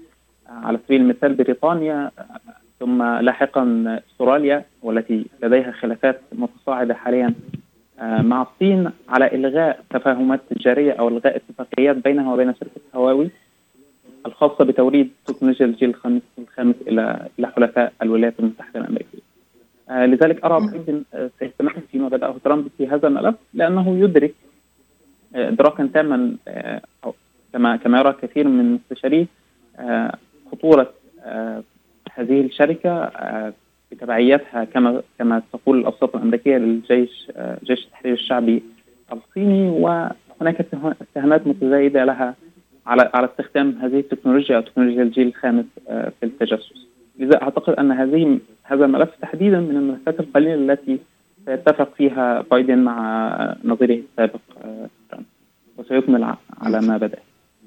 [0.49, 2.41] آه، على سبيل المثال بريطانيا آه،
[2.81, 7.35] ثم لاحقا أستراليا والتي لديها خلافات متصاعدة حاليا
[8.03, 13.31] مع الصين على إلغاء تفاهمات تجارية أو إلغاء اتفاقيات بينها وبين شركة هواوي.
[14.27, 19.19] الخاصة بتوريد تكنولوجيا الجيل الخامس الخامس إلى إلى حلفاء الولايات المتحدة الأمريكية.
[19.91, 21.03] لذلك أرى بايدن
[21.39, 24.35] سيستمر فيما بدأه ترامب في هذا الملف لأنه يدرك
[25.35, 26.81] ادراكا تاما آه،
[27.53, 29.27] كما كما يرى كثير من مستشاريه
[29.79, 30.17] آه،
[30.53, 30.93] خطورة
[31.25, 31.63] آه،
[32.13, 33.13] هذه الشركة
[33.93, 37.33] بتبعياتها كما كما تقول الأوساط الأمريكية للجيش
[37.65, 38.63] جيش التحرير الشعبي
[39.13, 40.67] الصيني وهناك
[41.01, 42.35] اتهامات متزايدة لها
[42.87, 46.87] على على استخدام هذه التكنولوجيا أو تكنولوجيا الجيل الخامس آه، في التجسس.
[47.19, 50.99] لذا أعتقد أن هذه هذا الملف تحديدا من الملفات القليلة التي
[51.47, 55.27] سيتفق فيها بايدن مع نظيره السابق آه، ترامب
[55.77, 57.19] وسيكمل على ما بدأ.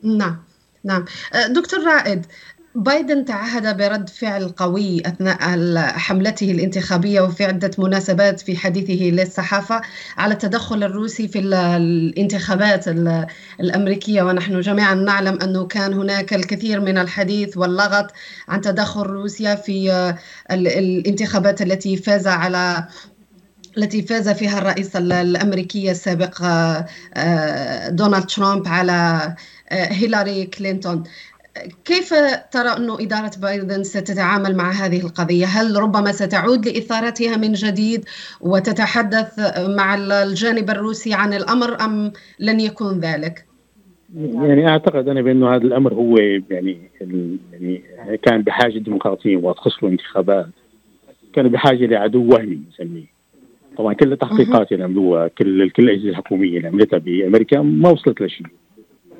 [0.04, 0.38] نعم
[0.84, 1.06] نعم
[1.50, 2.26] دكتور رائد
[2.78, 5.40] بايدن تعهد برد فعل قوي أثناء
[5.98, 9.82] حملته الانتخابية وفي عدة مناسبات في حديثه للصحافة
[10.18, 12.88] على التدخل الروسي في الانتخابات
[13.60, 14.24] الأمريكية.
[14.24, 18.12] ونحن جميعا نعلم أنه كان هناك الكثير من الحديث واللغط
[18.48, 20.14] عن تدخل روسيا في
[20.52, 22.88] الانتخابات التي فاز على
[23.78, 29.36] التي فاز فيها الرئيس الأمريكي السابق آه، دونالد ترامب على
[29.70, 31.04] آه، هيلاري كلينتون.
[31.86, 32.14] كيف
[32.52, 38.06] ترى أن إدارة بايدن ستتعامل مع هذه القضية؟ هل ربما ستعود لإثارتها من جديد
[38.42, 39.40] وتتحدث
[39.78, 43.46] مع الجانب الروسي عن الأمر أم لن يكون ذلك؟
[44.16, 47.82] يعني أعتقد أنا بأنه هذا الأمر هو يعني يعني
[48.24, 50.48] كان بحاجة الديمقراطيين وتخص له انتخابات
[51.34, 53.18] كانوا بحاجة لعدو وهمي نسميه
[53.78, 58.48] طبعا كل التحقيقات اللي عملوها كل كل الاجهزه الحكوميه اللي عملتها بأمريكا ما وصلت لشيء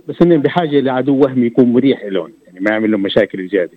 [0.08, 3.72] بس إنهم بحاجة لعدو وهمي يكون مريح لهم يعني ما يعمل لهم مشاكل زيادة.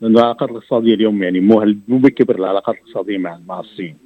[0.00, 3.96] لأنه العلاقات الاقتصادية اليوم يعني مو مو بكبر العلاقات الاقتصادية مع مع الصين.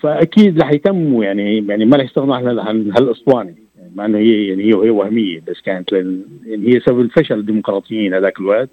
[0.00, 3.54] فأكيد رح يتموا يعني يعني ما رح يستغنوا عن هالأسطوانة.
[3.78, 8.14] يعني مع إنه هي يعني هي وهي وهمية بس كانت يعني هي سبب الفشل الديمقراطيين
[8.14, 8.70] هذاك الوقت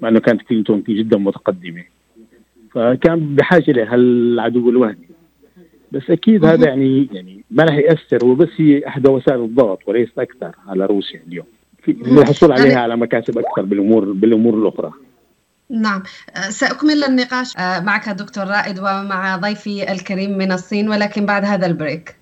[0.00, 1.84] مع إنه كانت كلينتون جدا متقدمة.
[2.70, 5.11] فكان بحاجة لهالعدو الوهمي.
[5.92, 10.08] بس أكيد هذا يعني يعني ما راح يأثر هو بس هي احدى وسائل الضغط وليس
[10.18, 11.46] أكثر على روسيا اليوم.
[11.84, 14.92] في الحصول عليها على مكاسب أكثر بالامور بالأمور الأخرى.
[15.70, 16.02] نعم.
[16.48, 17.56] سأكمل النقاش.
[17.58, 22.21] معك دكتور رائد ومع ضيفي الكريم من الصين ولكن بعد هذا البريك.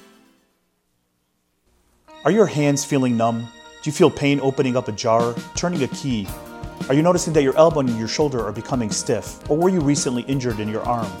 [2.23, 3.51] Are your hands feeling numb?
[3.81, 6.27] Do you feel pain opening up a jar, turning a key?
[6.87, 9.39] Are you noticing that your elbow and your shoulder are becoming stiff?
[9.49, 11.11] Or were you recently injured in your arm?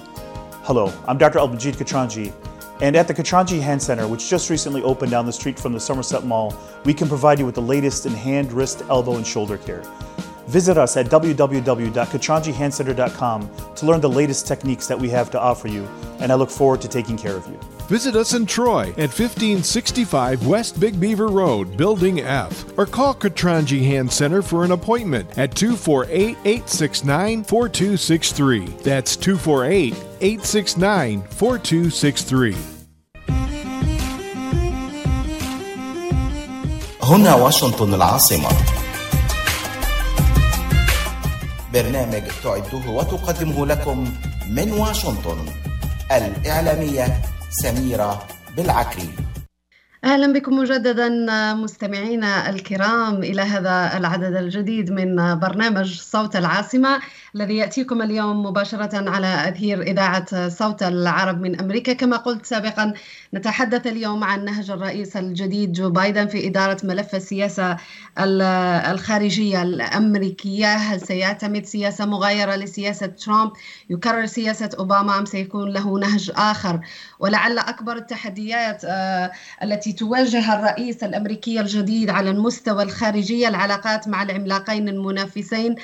[0.61, 1.39] Hello, I'm Dr.
[1.39, 2.31] Albanjit Katranji,
[2.83, 5.79] and at the Katranji Hand Center, which just recently opened down the street from the
[5.79, 9.57] Somerset Mall, we can provide you with the latest in hand, wrist, elbow, and shoulder
[9.57, 9.81] care.
[10.45, 15.83] Visit us at www.katranjihandcenter.com to learn the latest techniques that we have to offer you,
[16.19, 17.59] and I look forward to taking care of you.
[17.88, 23.84] Visit us in Troy at 1565 West Big Beaver Road, Building F, or call Katranji
[23.86, 28.66] Hand Center for an appointment at 248 869 4263.
[28.82, 32.56] That's 248 869 4263.
[37.02, 38.48] هنا واشنطن العاصمة
[41.72, 44.12] برنامج تعده وتقدمه لكم
[44.50, 45.38] من واشنطن
[46.12, 49.09] الإعلامية سميرة بالعكري.
[50.03, 51.09] أهلا بكم مجددا
[51.53, 56.99] مستمعينا الكرام إلى هذا العدد الجديد من برنامج صوت العاصمة
[57.35, 61.93] الذي يأتيكم اليوم مباشرة على أثير إذاعة صوت العرب من أمريكا.
[61.93, 62.93] كما قلت سابقا
[63.33, 67.77] نتحدث اليوم عن نهج الرئيس الجديد جو بايدن في إدارة ملف السياسة
[68.91, 70.73] الخارجية الأمريكية.
[70.73, 73.51] هل سيعتمد سياسة مغايرة لسياسة ترامب؟
[73.89, 76.79] يكرر سياسة أوباما أم سيكون له نهج آخر؟
[77.21, 78.81] ولعل أكبر التحديات
[79.63, 85.75] التي تواجه الرئيس الأمريكي الجديد على المستوى الخارجي العلاقات مع العملاقين المنافسين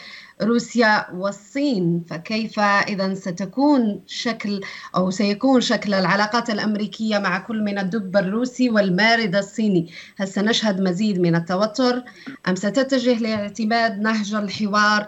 [0.41, 2.06] روسيا والصين.
[2.10, 4.62] فكيف إذا ستكون شكل
[4.95, 11.19] أو سيكون شكل العلاقات الأمريكية مع كل من الدب الروسي والمارد الصيني؟ هل سنشهد مزيد
[11.19, 12.04] من التوتر
[12.47, 15.08] أم ستتجه لاعتماد نهج الحوار؟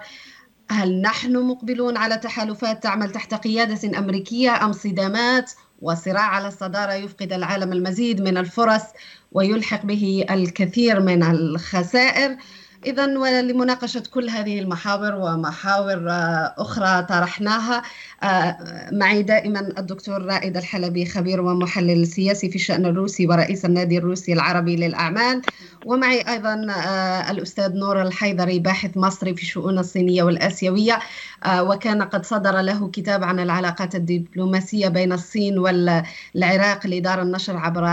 [0.72, 7.34] هل نحن مقبلون على تحالفات تعمل تحت قيادة أمريكية أم صدامات؟ وصراع على الصدارة يفقد
[7.34, 8.84] العالم المزيد من الفرص
[9.32, 12.38] ويلحق به الكثير من الخسائر.
[12.86, 17.82] إذا ولمناقشة كل هذه المحاور ومحاور آه، أخرى طرحناها
[18.24, 18.58] آه،
[18.92, 24.76] معي دائما الدكتور رائد الحلبي خبير ومحلل سياسي في الشأن الروسي ورئيس النادي الروسي العربي
[24.76, 25.42] للأعمال.
[25.86, 31.00] ومعي أيضا آه، الأستاذ نور الحيدري باحث مصري في الشؤون الصينية والآسيوية.
[31.48, 37.86] وكان قد صدر له كتاب عن العلاقات الدبلوماسية بين الصين والعراق لدار النشر عبر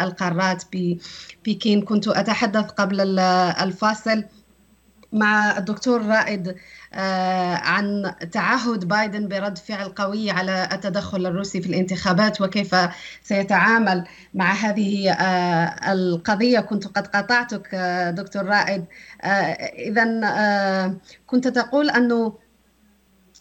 [0.00, 0.62] القارات
[1.46, 1.82] بكين.
[1.82, 4.24] كنت أتحدث قبل الفاصل
[5.12, 6.54] مع الدكتور رائد
[6.94, 12.76] آه، عن تعهد بايدن برد فعل قوي على التدخل الروسي في الانتخابات وكيف
[13.22, 16.60] سيتعامل مع هذه آه، القضية.
[16.60, 18.84] كنت قد قطعتك آه، دكتور رائد.
[19.88, 20.04] إذا
[21.26, 22.47] كنت تقول أنه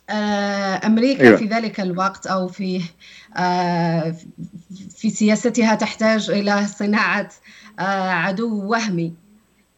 [0.10, 1.38] أمريكا أيوة.
[1.38, 2.82] في ذلك الوقت أو في
[4.98, 7.30] في سياستها تحتاج إلى صناعة
[7.80, 9.14] عدو وهمي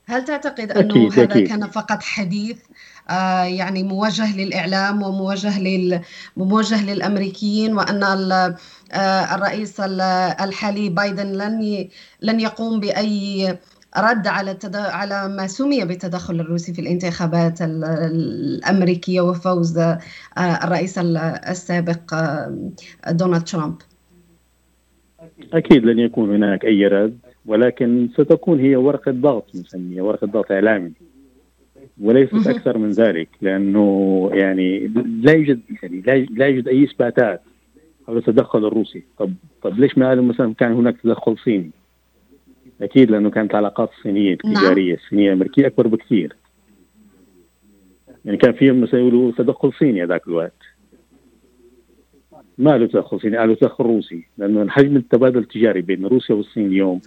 [0.05, 1.47] هل تعتقد أنه أكيد هذا أكيد.
[1.47, 2.57] كان فقط حديث
[3.09, 6.01] آه يعني موجه للإعلام وموجه لل
[6.37, 11.87] موجه للأمريكيين وأن آه الرئيس الحالي بايدن لن
[12.21, 13.57] لن يقوم بأي
[13.97, 14.75] رد على التد...
[14.75, 19.99] على ما سمي بالتدخل الروسي في الانتخابات الأمريكية وفوز آه
[20.37, 22.71] الرئيس السابق آه
[23.11, 23.75] دونالد ترامب.
[25.53, 30.91] أكيد لن يكون هناك أي رد ولكن ستكون هي ورقة ضغط نسميها ورقة ضغط إعلامي.
[32.01, 34.87] وليست أكثر من ذلك لأنه يعني
[35.21, 37.41] لا يوجد يعني لا يوجد أي إثباتات
[38.07, 39.03] حول التدخل الروسي.
[39.17, 41.71] طب طب ليش ما قالوا مثلا كان هناك تدخل صيني؟
[42.81, 44.99] أكيد لأنه كانت العلاقات الصينية التجارية نعم.
[45.03, 46.35] الصينية الأمريكية أكبر بكثير.
[48.25, 50.61] يعني كان فيهم مثلا يقولوا تدخل صيني هذاك الوقت.
[52.57, 57.01] ما له تدخل صيني قالوا تدخل روسي لأنه حجم التبادل التجاري بين روسيا والصين اليوم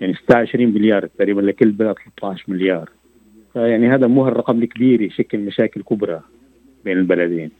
[0.00, 2.90] يعني 26 مليار تقريبا لكل بلد 13 مليار.
[3.52, 6.20] فيعني هذا مو الرقم الكبير يشكل مشاكل كبرى
[6.84, 7.50] بين البلدين.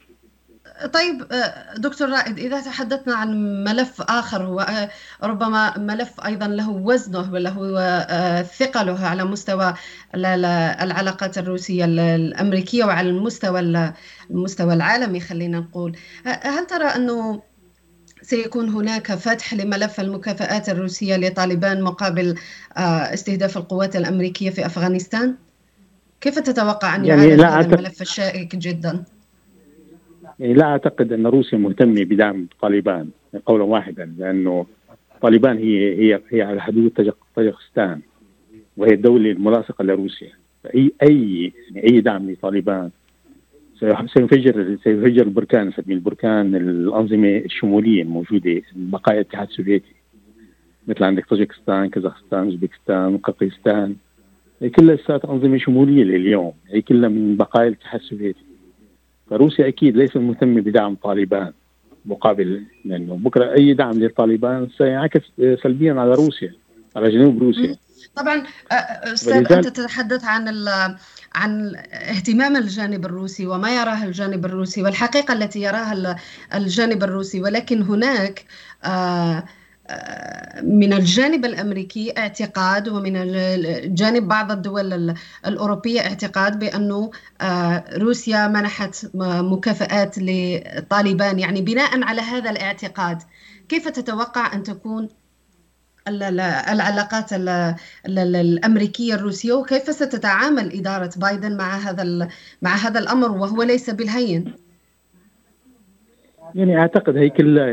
[0.92, 4.90] طيب آه، دكتور رائد إذا تحدثنا عن ملف آخر هو آه،
[5.22, 9.74] ربما ملف أيضا له وزنه وله آه، ثقله على مستوى
[10.14, 13.92] العلاقات الروسية الأمريكية وعلى المستوى
[14.30, 17.42] المستوى العالمي خلينا نقول هل ترى أنه
[18.22, 22.34] سيكون هناك فتح لملف المكافآت الروسية لطالبان مقابل
[22.76, 25.34] استهداف القوات الأمريكية في أفغانستان؟
[26.20, 29.04] كيف تتوقع أن يعني يعالج هذا الملف الشائك جدا؟
[30.40, 33.08] يعني لا أعتقد أن روسيا مهتمة بدعم طالبان
[33.46, 34.66] قولا واحدا لأنه
[35.22, 36.90] طالبان هي هي هي على حدود
[37.36, 38.00] طاجكستان
[38.76, 40.32] وهي الدولة الملاصقة لروسيا.
[40.74, 42.90] اي أي يعني أي دعم لطالبان
[44.14, 49.94] سيفجر سيفجر البركان نسميه البركان الأنظمة الشمولية الموجودة بقايا الاتحاد السوفيتي
[50.88, 53.96] مثل عندك طاجكستان كازاخستان أوزبكستان قرقيزستان
[54.62, 58.44] هي كلها أنظمة شمولية لليوم هي كلها من بقايا الاتحاد السوفيتي.
[59.30, 61.52] فروسيا أكيد ليست مهتمة بدعم طالبان
[62.06, 65.20] مقابل لأنه بكرة أي دعم للطالبان سينعكس
[65.62, 66.52] سلبيا على روسيا
[66.96, 67.76] على جنوب روسيا.
[68.16, 68.42] طبعا
[69.12, 70.66] أستاذ أنت تتحدث عن
[71.34, 76.16] عن اهتمام الجانب الروسي وما يراه الجانب الروسي والحقيقة التي يراها
[76.54, 78.44] الجانب الروسي ولكن هناك
[78.84, 79.44] آه
[80.62, 83.14] من الجانب الأمريكي اعتقاد ومن
[83.94, 85.14] جانب بعض الدول
[85.46, 93.22] الأوروبية اعتقاد بانه آه، روسيا منحت مكافآت لطالبان يعني بناء على هذا الاعتقاد.
[93.68, 95.08] كيف تتوقع أن تكون
[96.08, 97.30] العلاقات
[98.06, 102.28] الأمريكية الروسية وكيف ستتعامل إدارة بايدن مع هذا
[102.62, 104.63] مع هذا الأمر وهو ليس بالهين؟
[106.54, 107.66] يعني أعتقد هي كلها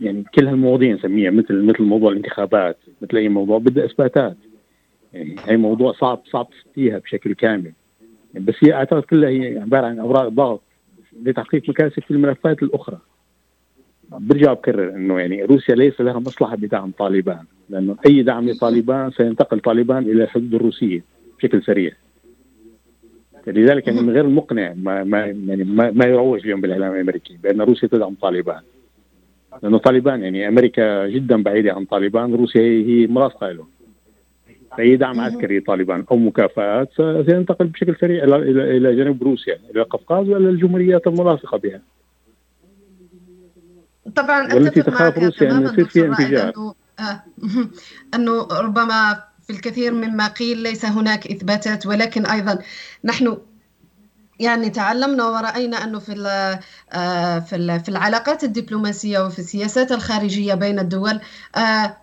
[0.00, 4.36] يعني كل هالمواضيع نسميها مثل مثل موضوع الانتخابات مثل أي موضوع بدها إثباتات.
[5.12, 7.72] يعني هي موضوع صعب صعب تفتيها بشكل كامل.
[8.34, 10.62] بس هي أعتقد كلها هي عبارة عن أوراق ضغط
[11.22, 12.98] لتحقيق مكاسب في الملفات الأخرى.
[14.10, 19.60] برجع بكرر إنه يعني روسيا ليس لها مصلحة بدعم طالبان لأنه أي دعم لطالبان سينتقل
[19.60, 21.04] طالبان إلى الحدود الروسية
[21.38, 21.92] بشكل سريع.
[23.46, 27.60] لذلك يعني من غير المقنع ما ما يعني ما, ما يروج اليوم بالإعلام الأمريكي بأن
[27.60, 28.60] روسيا تدعم طالبان.
[29.62, 33.66] لأنه طالبان يعني أمريكا جدا بعيدة عن طالبان روسيا هي مرافقه له
[34.78, 38.36] اي دعم عسكري طالبان أو مكافآت سينتقل بشكل سريع إلى
[38.76, 41.80] إلى جنوب روسيا إلى القفقاز وإلى الجمهوريات الملاصقة بها.
[44.16, 46.52] طبعا والتي تخاف روسيا أن يصير فيها انفجار.
[46.54, 46.74] انه
[48.14, 52.58] أنه ربما في الكثير مما قيل ليس هناك إثباتات ولكن أيضا
[53.04, 53.38] نحن
[54.40, 56.12] يعني تعلمنا ورأينا أنه في
[56.92, 61.20] آه، في في العلاقات الدبلوماسية وفي السياسات الخارجية بين الدول
[61.56, 61.96] آه،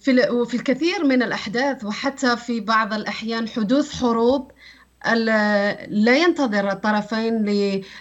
[0.00, 4.52] في وفي الكثير من الأحداث وحتى في بعض الأحيان حدوث حروب
[5.88, 7.44] لا ينتظر الطرفين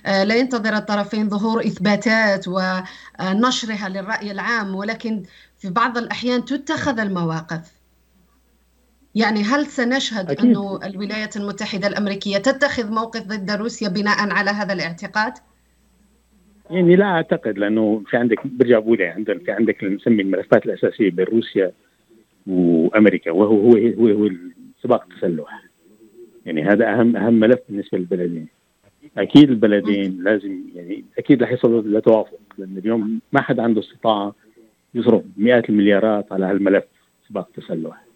[0.06, 5.24] لا ينتظر الطرفين ظهور إثباتات ونشرها للرأي العام ولكن
[5.58, 7.77] في بعض الأحيان تتخذ المواقف.
[9.18, 10.40] يعني هل سنشهد.
[10.40, 15.34] أنه الولايات المتحدة الأمريكية تتخذ موقف ضد روسيا بناء على هذا الاعتقاد؟
[16.70, 21.12] يعني لا أعتقد لأنه في عندك برجع بقول يعني عندك في عندك نسمي الملفات الأساسية
[21.12, 21.72] بين روسيا
[22.48, 24.30] وأمريكا وهو هو هو, هو
[24.84, 25.64] سباق التسلح
[26.46, 28.48] يعني هذا أهم أهم ملف بالنسبة للبلدين
[29.18, 34.36] أكيد البلدين لازم يعني أكيد رح يصلوا لتوافق لأن اليوم ما حد عنده استطاعة
[34.94, 36.84] يصرف مئات المليارات على هالملف
[37.30, 38.07] سباق التسلح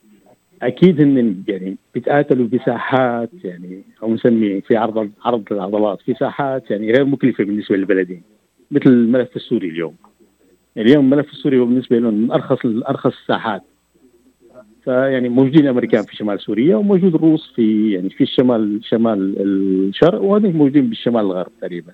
[0.62, 6.92] أكيد هن يعني بيتقاتلوا بساحات يعني أو نسمي في عرض عرض العضلات في ساحات يعني
[6.92, 8.22] غير مكلفة بالنسبة للبلدين
[8.72, 9.96] مثل الملف السوري اليوم.
[10.78, 13.62] اليوم الملف السوري هو بالنسبة لهم من أرخص أرخص الساحات.
[14.84, 20.54] فيعني موجودين الأمريكان في شمال سوريا وموجود الروس في يعني في الشمال شمال الشرق وهذول
[20.54, 21.92] موجودين بالشمال الغرب تقريبا.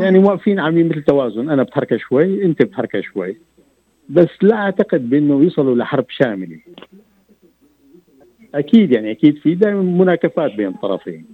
[0.00, 1.50] يعني واقفين عاملين مثل توازن.
[1.50, 3.36] أنا بتحركه شوي أنت بتحركه شوي.
[4.08, 6.58] بس لا أعتقد بأنه يوصلوا لحرب شاملة.
[8.58, 11.24] أكيد يعني أكيد في دائما مناكفات بين الطرفين.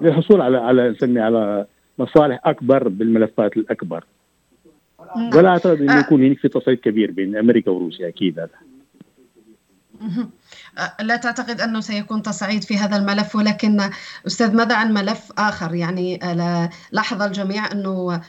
[0.00, 1.66] للحصول على على نسمي على
[1.98, 4.04] مصالح أكبر بالملفات الأكبر.
[5.36, 8.73] ولا أعتقد إنه يكون هناك في تصعيد كبير بين أمريكا وروسيا أكيد هذا.
[11.00, 13.90] لا تعتقد أنه سيكون تصعيد في هذا الملف ولكن
[14.26, 15.74] أستاذ ماذا عن ملف آخر.
[15.74, 16.20] يعني
[16.92, 18.20] لاحظ الجميع أنه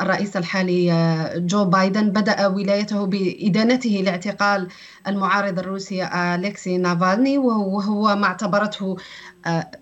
[0.00, 0.92] الرئيس الحالي
[1.36, 4.68] جو بايدن بدأ ولايته بإدانته لاعتقال
[5.06, 8.96] المعارض الروسي أليكسي نافالني وهو ما اعتبرته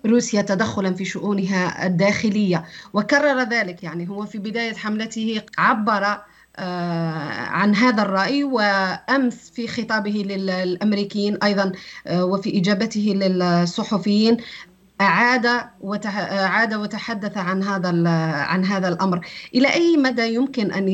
[0.05, 2.65] روسيا تدخلا في شؤونها الداخلية.
[2.93, 6.17] وكرر ذلك يعني هو في بداية حملته عبر
[6.59, 11.71] عن هذا الرأي وأمس في خطابه للأمريكيين أيضا
[12.07, 14.37] آه، وفي إجابته للصحفيين
[15.01, 15.45] أعاد
[16.05, 18.09] أعاد وتحدث عن هذا
[18.49, 19.27] عن هذا الأمر.
[19.55, 20.87] إلى أي مدى يمكن أن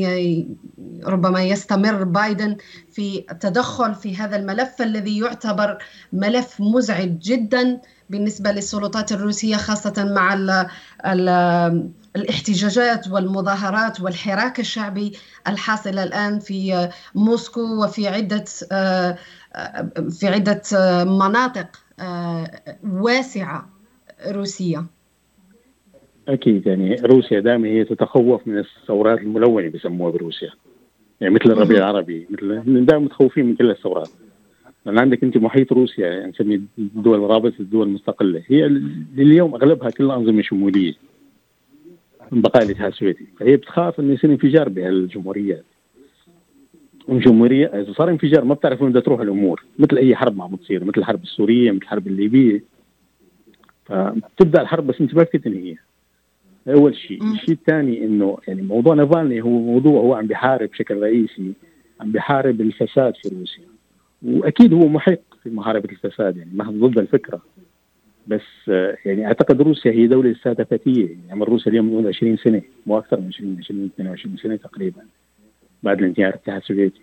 [1.03, 2.57] ربما يستمر بايدن
[2.91, 5.77] في التدخل في هذا الملف الذي يعتبر
[6.13, 10.67] ملف مزعج جدا بالنسبة للسلطات الروسية خاصة مع ال
[11.05, 15.11] ال الاحتجاجات والمظاهرات والحراك الشعبي
[15.47, 18.43] الحاصل الآن في موسكو وفي عدة
[20.09, 20.61] في عدة
[21.03, 21.67] مناطق
[22.83, 23.69] واسعة
[24.27, 24.85] روسية.
[26.27, 30.49] أكيد يعني روسيا دائما هي تتخوف من الثورات الملونة بسموها بروسيا.
[31.21, 34.09] يعني مثل الربيع العربي مثل دائما متخوفين من كل الثورات.
[34.85, 38.43] لأن عندك أنت محيط روسيا يعني نسمي الدول رابطه الدول المستقلة.
[38.47, 38.65] هي
[39.17, 40.93] اليوم أغلبها كلها أنظمة شمولية.
[42.33, 45.63] من بقايا الاتحاد السوفيتي فهي بتخاف إنه يصير انفجار بهالجمهوريات
[47.09, 49.63] الجمهورية صار انفجار ما بتعرف وين بدها تروح الأمور.
[49.79, 52.63] مثل أي حرب ما عم بتصير مثل الحرب السورية مثل الحرب الليبية.
[53.85, 55.79] فبتبدأ الحرب بس أنت ما فيك تنهيها
[56.67, 57.23] أول شيء.
[57.33, 61.53] الشيء الثاني إنه يعني موضوع نافالني هو موضوع هو عم بيحارب بشكل رئيسي
[62.01, 63.63] عم بيحارب الفساد في روسيا.
[64.23, 67.41] وأكيد هو محق في محاربة الفساد يعني ما ضد الفكرة.
[68.27, 68.67] بس
[69.05, 73.27] يعني أعتقد روسيا هي دولة استهدفتيه يعني روسيا اليوم من 20 سنة مو أكثر من
[73.27, 75.01] 20 20 22 سنة تقريبا
[75.83, 77.01] بعد الانهيار الاتحاد السوفيتي.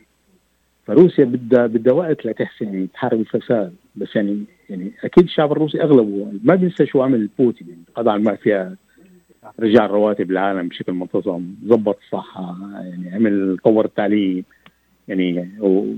[0.86, 3.74] فروسيا بدها بدها وقت لتحسن يعني تحارب الفساد.
[3.96, 8.18] بس يعني يعني أكيد الشعب الروسي أغلبه ما بينسى شو عمل بوتين يعني قضى على
[8.18, 8.76] المافيا
[9.60, 14.44] رجع الرواتب العالم بشكل منتظم ظبط الصحة يعني عمل طور التعليم
[15.08, 15.50] يعني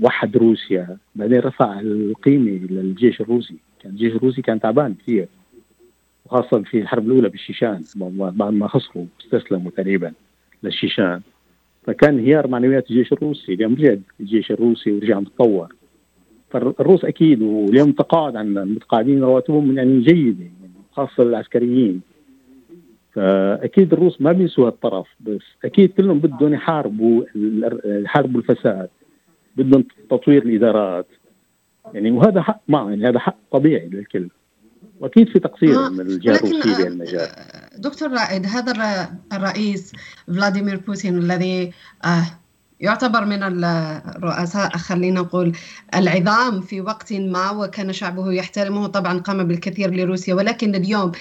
[0.03, 0.97] وحد روسيا.
[1.15, 3.55] بعدين رفع القيمة للجيش الروسي.
[3.83, 5.27] كان الجيش الروسي كان تعبان كثير
[6.25, 10.13] وخاصة في الحرب الأولى بالشيشان بعد ما خسروا استسلموا تقريبا
[10.63, 11.21] للشيشان.
[11.83, 15.75] فكان انهيار معنويات الجيش الروسي اليوم رجع الجيش الروسي ورجع متطور.
[16.49, 22.01] فالروس أكيد واليوم تقاعد عن المتقاعدين رواتبهم يعني جيدة يعني خاصة العسكريين.
[23.13, 27.23] فأكيد الروس ما بينسوا هالطرف بس أكيد كلهم بدهم يحاربوا
[27.85, 28.89] يحاربوا الفساد
[29.57, 31.07] بدهم تطوير الإدارات.
[31.93, 34.29] يعني وهذا حق ما يعني هذا حق طبيعي للكل.
[34.99, 37.29] وأكيد في تقصير من الجهة الروسية بهالمجال
[37.77, 39.91] دكتور رائد هذا الرئيس
[40.27, 41.73] فلاديمير بوتين الذي
[42.05, 42.25] آه
[42.83, 45.51] يعتبر من الرؤساء خلينا نقول
[45.95, 48.87] العظام في وقت ما وكان شعبه يحترمه.
[48.87, 51.11] طبعا قام بالكثير لروسيا ولكن اليوم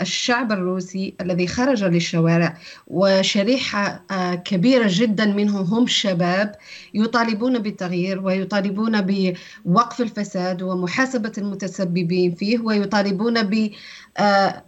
[0.00, 2.56] الشعب الروسي الذي خرج للشوارع
[2.86, 6.54] وشريحة آه، كبيرة جدا منهم هم الشباب
[6.94, 13.70] يطالبون بالتغيير ويطالبون بوقف الفساد ومحاسبة المتسببين فيه ويطالبون ب
[14.18, 14.64] آه،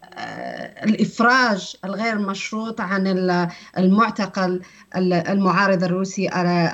[0.84, 3.06] الإفراج الغير مشروط عن
[3.78, 4.60] المعتقل
[4.96, 6.28] المعارض الروسي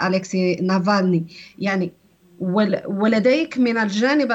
[0.07, 1.27] أليكسي نافالني.
[1.59, 1.93] يعني
[2.87, 4.33] ولديك من الجانب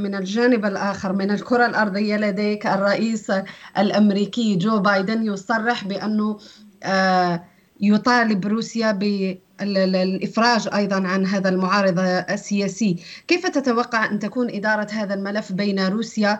[0.00, 3.32] من الجانب الآخر من الكرة الأرضية لديك الرئيس
[3.78, 6.38] الأمريكي جو بايدن يصرح بأنه
[6.82, 7.44] آه،
[7.80, 11.98] يطالب روسيا بالافراج أيضا عن هذا المعارض
[12.30, 12.96] السياسي،
[13.28, 16.38] كيف تتوقع أن تكون إدارة هذا الملف بين روسيا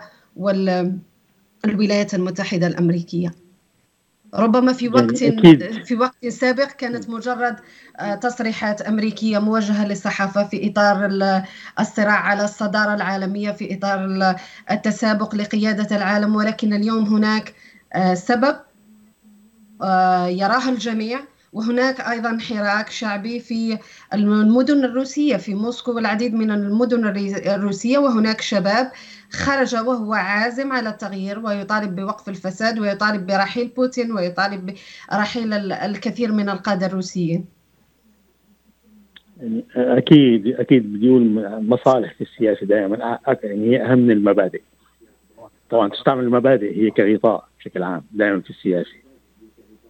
[1.65, 3.31] والولايات المتحدة الأمريكية؟
[4.33, 5.23] ربما في يعني وقت
[5.87, 7.55] في وقت سابق كانت مجرد
[7.99, 11.05] آه، تصريحات أمريكية موجهة للصحافة في إطار
[11.79, 14.35] الصراع على الصدارة العالمية في إطار
[14.71, 17.53] التسابق لقيادة العالم ولكن اليوم هناك
[17.93, 18.55] آه، سبب
[19.81, 21.19] آه، يراه الجميع.
[21.53, 23.77] وهناك أيضا حراك شعبي في
[24.13, 27.05] المدن الروسية في موسكو والعديد من المدن
[27.47, 27.97] الروسية.
[27.97, 28.91] وهناك شباب
[29.31, 34.75] خرج وهو عازم على التغيير ويطالب بوقف الفساد ويطالب برحيل بوتين ويطالب
[35.11, 37.45] برحيل الكثير من القادة الروسيين.
[39.41, 44.61] يعني أكيد أكيد بدي أقول مصالح في السياسة دائما يعني هي أهم من المبادئ.
[45.69, 48.95] طبعا تستعمل المبادئ هي كغطاء بشكل عام دائما في السياسة.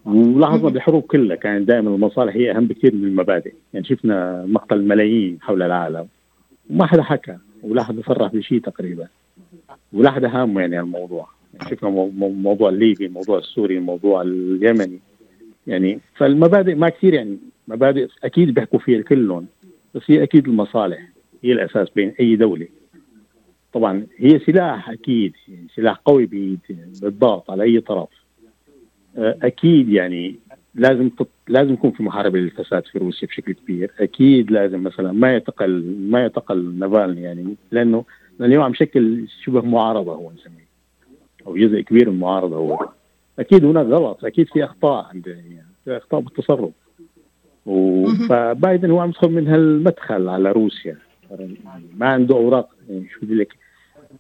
[0.06, 3.54] ولاحظنا بالحروب كلها كانت دائما المصالح هي أهم بكثير من المبادئ.
[3.74, 6.08] يعني شفنا مقتل ملايين حول العالم.
[6.70, 9.08] وما حدا حكى ولا حدا صرح بشيء تقريبا.
[9.94, 11.30] ولا حدا هامة يعني الموضوع.
[11.54, 15.00] يعني شفنا موضوع الليبي الموضوع السوري الموضوع اليمني.
[15.68, 19.46] يعني فالمبادئ ما كثير يعني مبادئ أكيد بيحكوا فيها كلهم
[19.96, 21.10] بس هي أكيد المصالح.
[21.44, 22.68] هي الأساس بين أي دولة.
[23.74, 26.26] طبعا هي سلاح أكيد يعني سلاح قوي
[27.02, 28.10] بالضغط على أي طرف.
[29.18, 30.36] أكيد يعني
[30.76, 31.28] لازم تط...
[31.48, 36.26] لازم يكون في محاربة للفساد في روسيا بشكل كبير، أكيد لازم مثلا ما يتقل ما
[36.26, 38.06] يتقل نافالني يعني لأنه
[38.42, 40.68] اليوم عم شكل شبه معارضة هو نسميه.
[41.48, 42.90] أو جزء كبير من المعارضه هو.
[43.40, 46.72] أكيد هناك غلط أكيد في أخطاء عند يعني في أخطاء بالتصرف.
[48.30, 50.98] فبايدن هو عم يدخل من هالمدخل على روسيا.
[51.98, 53.54] ما عنده أوراق يعني شو بدي لك؟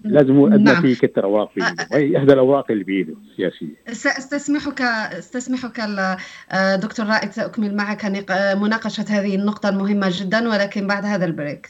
[0.03, 0.81] لازم هو أدنى نعم.
[0.81, 1.61] في كتر أوراق في
[1.93, 3.75] هي إحدى الأوراق اللي بإيده السياسية.
[3.87, 5.81] استسمحك استسمحك
[6.81, 8.05] دكتور رائد اكمل معك
[8.61, 11.69] مناقشة هذه النقطة المهمة جدا ولكن بعد هذا البريك.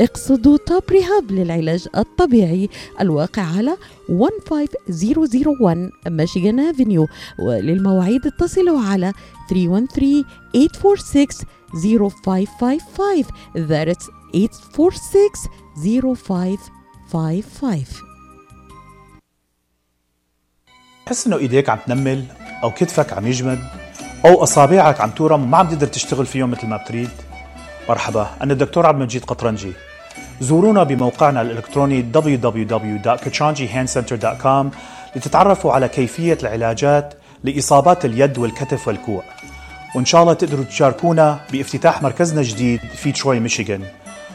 [0.00, 2.68] اقصدوا توب ريهاب للعلاج الطبيعي
[3.00, 3.76] الواقع على
[4.08, 9.12] 15001 ميشيغان افنيو وللمواعيد اتصلوا على
[9.50, 10.24] 313
[10.54, 11.26] 846
[11.74, 13.24] 0555
[13.56, 16.56] that's 846
[17.12, 17.84] 0555
[21.06, 22.24] تحس إنه إيديك عم تنمل
[22.62, 23.58] أو كتفك عم يجمد
[24.24, 27.08] أو أصابعك عم تورم وما عم تقدر تشتغل فيهم مثل ما بتريد؟
[27.88, 29.72] مرحبا أنا الدكتور عبد المجيد قطرنجي.
[30.40, 34.66] زورونا بموقعنا الإلكتروني www.kachanjihandcenter.com
[35.16, 37.14] لتتعرفوا على كيفية العلاجات
[37.44, 39.22] لإصابات اليد والكتف والكوع.
[39.96, 43.82] وإن شاء الله تقدروا تشاركونا بافتتاح مركزنا الجديد في تروي ميشيغان.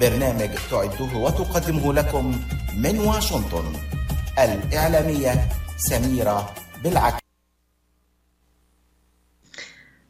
[0.00, 2.40] برنامج تعده وتقدمه لكم
[2.76, 3.72] من واشنطن.
[4.38, 7.25] الإعلامية سميرة بالعكس.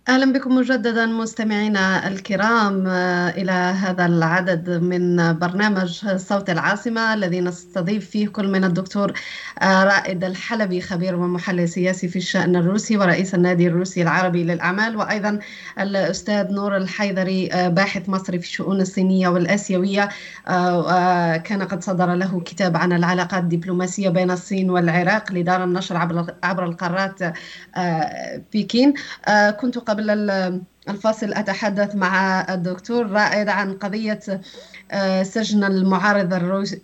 [0.09, 8.11] أهلا بكم مجددا مستمعينا الكرام آه، إلى هذا العدد من برنامج صوت العاصمة الذي نستضيف
[8.11, 9.12] فيه كل من الدكتور
[9.59, 15.38] آه، رائد الحلبي خبير ومحلل سياسي في الشأن الروسي ورئيس النادي الروسي العربي للأعمال وأيضا
[15.80, 20.09] الأستاذ نور الحيدري آه، باحث مصري في الشؤون الصينية والآسيوية
[21.36, 25.96] كان قد صدر له كتاب عن العلاقات الدبلوماسية بين الصين والعراق لدار النشر
[26.42, 27.18] عبر القارات
[28.54, 28.94] بكين.
[29.61, 30.11] كنت قبل قبل
[30.88, 34.20] الفاصل أتحدث مع الدكتور رائد عن قضية
[34.90, 36.34] آه، سجن المعارض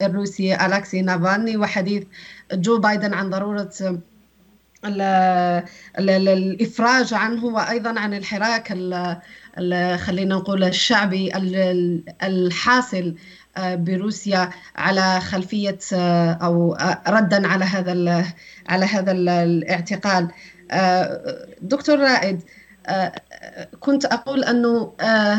[0.03, 2.05] الروسي ألكسي نافالني وحديث
[2.53, 3.71] جو بايدن عن ضرورة
[5.99, 8.69] الإفراج عنه وأيضا عن الحراك
[9.99, 11.33] خلينا نقول الشعبي
[12.23, 13.15] الحاصل
[13.57, 16.77] آه، بروسيا على خلفية آه، أو
[17.09, 18.25] ردا على هذا
[18.69, 20.29] على هذا الاعتقال.
[21.63, 22.43] دكتور رائد
[23.81, 25.39] كنت أقول أنه آه،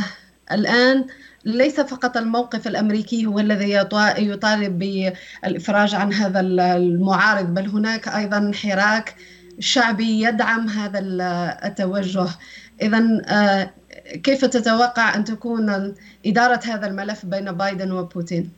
[0.52, 1.06] الآن
[1.46, 3.72] ليس فقط الموقف الأمريكي هو الذي
[4.18, 9.16] يطالب بالإفراج عن هذا المعارض بل هناك أيضا حراك
[9.60, 11.00] شعبي يدعم هذا
[11.66, 12.28] التوجه.
[12.82, 13.70] اذا آه،
[14.24, 15.94] كيف تتوقع أن تكون
[16.26, 18.50] إدارة هذا الملف بين بايدن وبوتين؟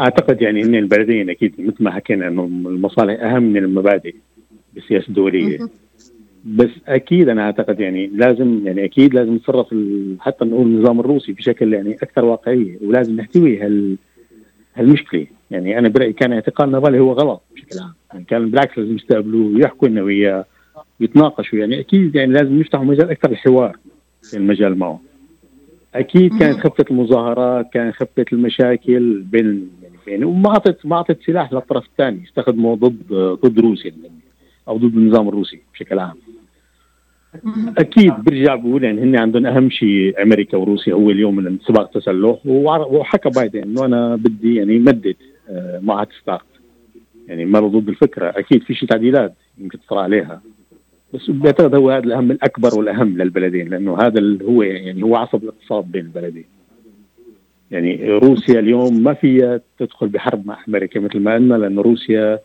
[0.00, 4.14] أعتقد يعني ان البلدين أكيد مثل ما حكينا إنه المصالح أهم من المبادئ
[4.74, 5.58] بالسياسة الدوليه
[6.44, 9.74] بس أكيد أنا أعتقد يعني لازم يعني أكيد لازم نتصرف
[10.20, 13.96] حتى نقول النظام الروسي بشكل يعني أكثر واقعية ولازم نحتوي هال
[14.74, 15.26] هالمشكلة.
[15.50, 17.92] يعني أنا برأيي كان اعتقال نافالي هو غلط بشكل عام.
[18.12, 20.44] يعني كان بالعكس لازم يستقبلوه ويحكوا لنا وياه
[21.00, 23.76] ويتناقشوا يعني أكيد يعني لازم يفتحوا مجال أكثر للحوار
[24.22, 25.00] في المجال معه.
[25.94, 31.52] أكيد كانت خفة المظاهرات كان خفة المشاكل بين يعني بين وما اعطت ما أعطت سلاح
[31.52, 33.12] للطرف الثاني يستخدمه ضد
[33.44, 33.92] ضد روسيا
[34.68, 36.23] أو ضد النظام الروسي بشكل عام.
[37.78, 42.46] أكيد برجع بقول يعني هن عندهم أهم شيء أمريكا وروسيا هو اليوم من سباق تسلح.
[42.46, 45.16] وحكى بايدن إنه أنا بدي يعني مدد
[45.48, 46.44] آه، معهد ستارت.
[47.28, 48.32] يعني ما ضد الفكرة.
[48.36, 50.42] أكيد في شيء تعديلات يمكن تصير عليها.
[51.14, 55.92] بس بعتقد هو هذا الأهم الأكبر والأهم للبلدين لأنه هذا هو يعني هو عصب الاقتصاد
[55.92, 56.44] بين البلدين.
[57.70, 62.40] يعني روسيا اليوم ما فيها تدخل بحرب مع أمريكا مثل ما قلنا لأنه روسيا آه،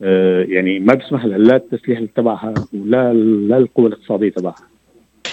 [0.00, 4.68] يعني ما بيسمح لها لا التسليح تبعها ولا لا القوة الاقتصادية تبعها.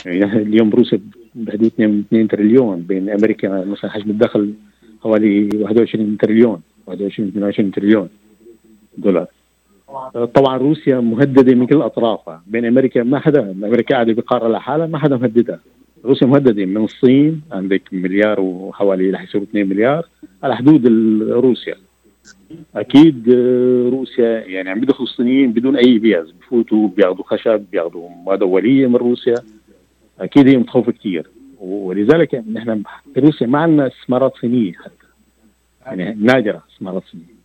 [0.05, 0.99] يعني اليوم روسيا
[1.35, 4.53] بحدود 2 تريليون بين أمريكا مثلا حجم الدخل
[5.03, 8.09] حوالي 21 تريليون 21 22 تريليون
[8.97, 9.27] دولار.
[9.89, 12.43] آه، طبعا روسيا مهددة من كل أطرافها.
[12.47, 15.59] بين أمريكا ما حدا أمريكا قاعدة بقارة لحالها ما حدا مهددها.
[16.05, 20.05] روسيا مهددة من الصين عندك مليار وحوالي رح يصيروا 2 مليار
[20.43, 20.87] على حدود
[21.31, 21.75] روسيا.
[22.75, 28.41] أكيد آه، روسيا يعني عم بيدخلوا الصينيين بدون أي بياز بفوتوا بياخذوا خشب بياخذوا مواد
[28.41, 29.35] اوليه من روسيا
[30.19, 31.27] أكيد هي متخوفة كثير
[31.59, 32.83] ولذلك نحن
[33.17, 35.05] روسيا ما عندنا استثمارات صينية حتى.
[35.85, 37.35] يعني نادرة استثمارات صينية.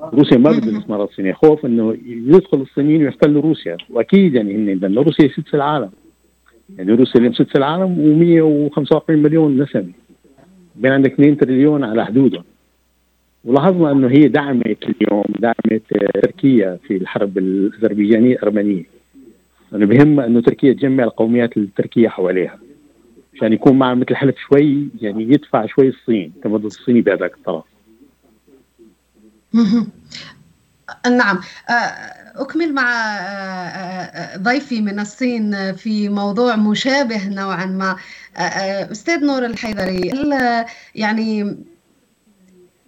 [0.00, 1.32] روسيا ما بدها استثمارات صينية.
[1.32, 3.76] خوف إنه يدخل الصينيين ويحتلوا روسيا.
[3.90, 5.90] وأكيد يعني هن لأنه روسيا سدس العالم.
[6.78, 9.92] يعني روسيا اليوم سدس العالم و145 مليون نسمه
[10.76, 12.44] بين عندك 2 تريليون على حدودهم.
[13.46, 15.82] ولاحظنا إنه هي دعمت اليوم دعمت
[16.14, 18.84] تركيا في الحرب الأذربيجانية الأرمنية.
[19.72, 22.58] لأنه بهمها إنه تركيا تجمع القوميات التركيه حواليها.
[23.34, 27.64] عشان يكون معها مثل حلف شوي يعني يدفع شوي الصين تمدد الصيني بهذاك الطرف.
[31.06, 31.40] نعم.
[31.70, 31.72] آه،
[32.42, 37.96] أكمل مع آه، آه، ضيفي من الصين في موضوع مشابه نوعا ما.
[38.92, 40.12] أستاذ نور الحيدري
[40.94, 41.56] يعني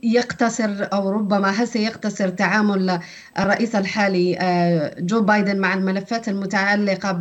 [0.03, 3.01] يقتصر أو ربما هسه يقتصر تعامل
[3.39, 7.13] الرئيس الحالي آه، جو بايدن مع الملفات المتعلقة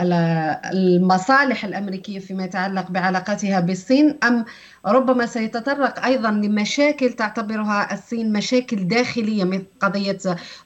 [0.00, 4.44] بالمصالح الأمريكية فيما يتعلق بعلاقاتها بالصين أم
[4.86, 10.18] ربما سيتطرق أيضا لمشاكل تعتبرها الصين مشاكل داخلية مثل قضية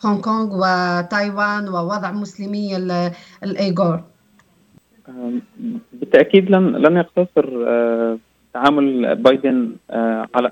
[0.04, 2.76] هونغ كونغ وتايوان ووضع مسلمي
[3.44, 4.00] الإيغور؟
[5.92, 8.18] بالتأكيد لن لن يقتصر آه،
[8.54, 10.50] تعامل بايدن آه، على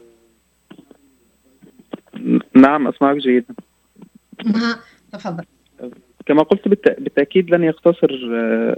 [2.55, 3.55] نعم أسمعك جيدا
[5.13, 5.45] تفضل.
[6.27, 8.77] كما قلت بالتأكيد لن يقتصر آه،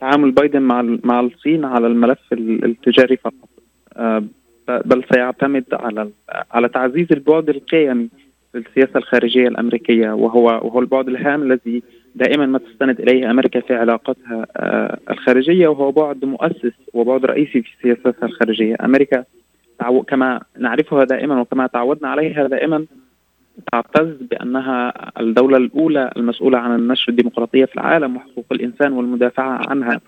[0.00, 3.48] تعامل بايدن مع مع الصين على الملف التجاري فقط.
[3.96, 4.24] آه،
[4.68, 6.10] بل سيعتمد على
[6.50, 8.08] على تعزيز البعد القيمي
[8.52, 11.82] في السياسة الخارجية الأمريكية وهو وهو البعد الهام الذي
[12.14, 17.70] دائما ما تستند إليه أمريكا في علاقاتها آه، الخارجية وهو بعد مؤسس وبعد رئيسي في
[17.82, 18.76] سياستها الخارجية.
[18.84, 19.24] أمريكا
[20.08, 22.86] كما نعرفها دائما وكما تعودنا عليها دائما
[23.72, 30.00] تعتز بأنها الدولة الأولى المسؤولة عن النشر الديمقراطية في العالم وحقوق الإنسان والمدافعة عنها.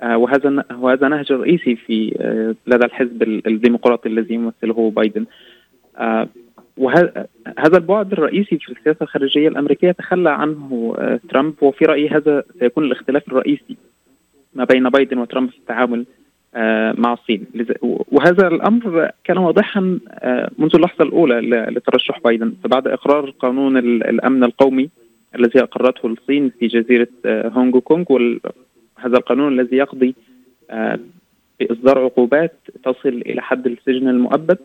[0.00, 5.26] آه، وهذا وهذا نهج رئيسي في آه، لدى الحزب الديمقراطي الذي يمثله بايدن.
[6.76, 10.96] وهذا البعد الرئيسي في السياسة الخارجية الأمريكية تخلى عنه
[11.28, 13.76] ترامب وفي رأيي هذا سيكون الاختلاف الرئيسي
[14.54, 16.21] ما بين بايدن وترامب في التعامل آه،
[16.98, 17.46] مع الصين.
[17.82, 21.40] وهذا الأمر كان واضحا آه، منذ اللحظة الأولى
[21.70, 22.54] لترشح بايدن.
[22.64, 24.90] فبعد إقرار قانون الأمن القومي
[25.34, 30.14] الذي أقرته الصين في جزيرة آه، هونغ كونغ وهذا القانون الذي يقضي
[31.60, 34.58] بإصدار عقوبات تصل إلى حد السجن المؤبد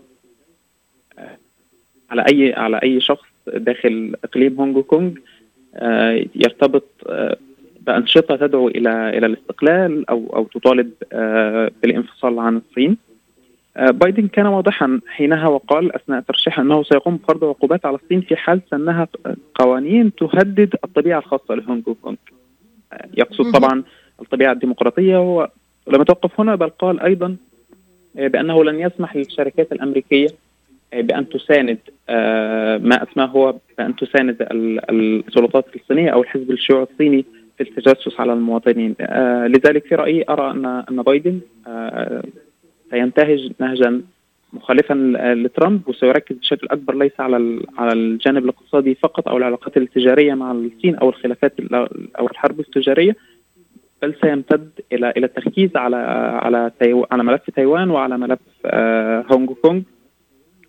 [2.10, 5.12] على اي على أي شخص داخل إقليم هونغ كونغ
[6.36, 6.84] يرتبط
[7.88, 12.98] بأنشطة تدعو إلى إلى الاستقلال أو أو تطالب آه، بالانفصال عن الصين.
[13.78, 18.36] آه، بايدن كان واضحا حينها وقال أثناء ترشيحه أنه سيقوم بفرض عقوبات على الصين في
[18.36, 19.08] حال سنها
[19.56, 22.18] قوانين تهدد الطبيعة الخاصة لهونغ كونغ.
[22.94, 23.84] آه، يقصد طبعا
[24.22, 27.36] الطبيعة الديمقراطية ولم يتوقف هنا بل قال أيضا
[28.16, 30.28] بأنه لن يسمح للشركات الأمريكية
[30.94, 31.78] بأن تساند
[32.88, 34.48] ما أسماه هو بأن تساند
[34.90, 37.26] السلطات الصينية أو الحزب الشيوعي الصيني
[37.58, 42.24] في التجسس على المواطنين آه لذلك في رأيي أرى أن أن بايدن آه
[42.92, 44.02] سينتهج نهجا
[44.54, 44.94] مخالفا
[45.34, 50.96] لترامب وسيركز بشكل أكبر ليس على على الجانب الاقتصادي فقط أو العلاقات التجارية مع الصين
[50.96, 51.54] أو الخلافات
[52.20, 53.16] أو الحرب التجارية
[54.02, 55.96] بل سيمتد إلى إلى التركيز على
[56.42, 56.72] على
[57.12, 59.82] على ملف تايوان وعلى ملف آه هونغ كونغ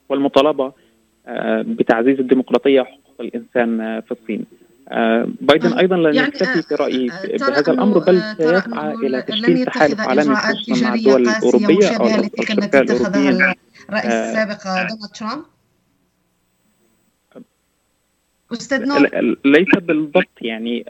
[0.08, 0.72] والمطالبة
[1.60, 4.44] بتعزيز الديمقراطية وحقوق الإنسان في الصين.
[4.90, 10.36] آه، بايدن أيضا لن يعني يكتفي آه، بهذا الأمر بل سيسعى إلى تشكيل تحالف عالمي
[10.36, 13.30] خصوصا مع الدول الاوروبيه أو الشركاء الاوروبيه
[13.88, 15.44] الرئيس آه، السابق دونالد ترامب؟
[18.52, 19.08] أستاذ نور.
[19.44, 20.84] ليس بالضبط يعني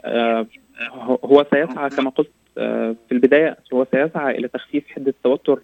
[1.25, 5.59] هو سيسعى كما قلت في البداية هو سيسعى إلى تخفيف حدة التوتر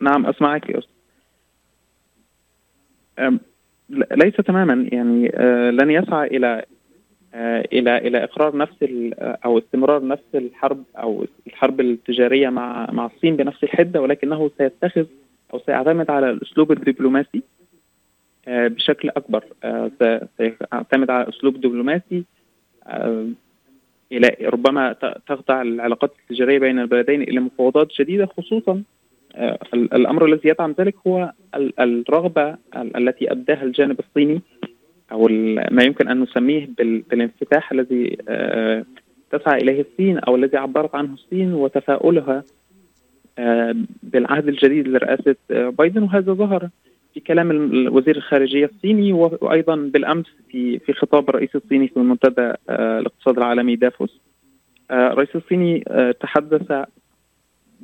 [0.00, 0.78] نعم أسمعك يا
[3.18, 3.38] أستاذ.
[3.88, 4.88] ليس تماما.
[4.92, 6.64] يعني آه، لن يسعى إلى
[7.34, 8.76] آه، إلى إلى إقرار نفس
[9.20, 15.06] أو استمرار نفس الحرب أو الحرب التجارية مع مع الصين بنفس الحدة ولكنه سيتخذ
[15.54, 17.42] أو سيعتمد على الأسلوب الدبلوماسي
[18.48, 19.44] آه، بشكل أكبر.
[20.38, 22.24] سيعتمد على أسلوب دبلوماسي
[24.12, 24.92] إلى ربما
[25.26, 28.93] تخضع العلاقات التجارية بين البلدين إلى مفاوضات جديده خصوصا آه،
[29.74, 31.32] الأمر الذي يدعم ذلك هو
[31.80, 34.40] الرغبة التي ابداها الجانب الصيني
[35.12, 35.28] أو
[35.70, 38.84] ما يمكن أن نسميه بالانفتاح الذي آه،
[39.30, 42.42] تسعى إليه الصين أو الذي عبرت عنه الصين وتفاؤلها
[43.38, 46.02] آه، بالعهد الجديد لرئاسة بايدن.
[46.02, 46.68] وهذا ظهر
[47.14, 53.36] في كلام وزير الخارجية الصيني وأيضا بالأمس في في خطاب الرئيس الصيني في منتدى الاقتصاد
[53.36, 54.20] العالمي دافوس.
[54.90, 55.84] الرئيس الصيني
[56.20, 56.86] تحدث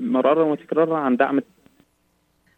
[0.01, 1.41] مرارا وتكرارا عن دعم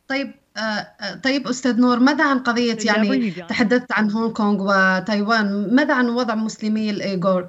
[0.08, 5.74] طيب آه, آه، طيب أستاذ نور ماذا عن قضية يعني تحدثت عن هونغ كونغ وتايوان؟
[5.74, 7.46] ماذا عن وضع مسلمي الإيغور؟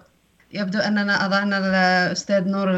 [0.53, 2.77] يبدو أننا أضعنا الأستاذ نور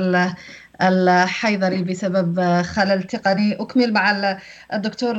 [0.82, 3.61] الحيدري بسبب خلل تقني.
[3.61, 4.38] أكمل مع
[4.74, 5.16] الدكتور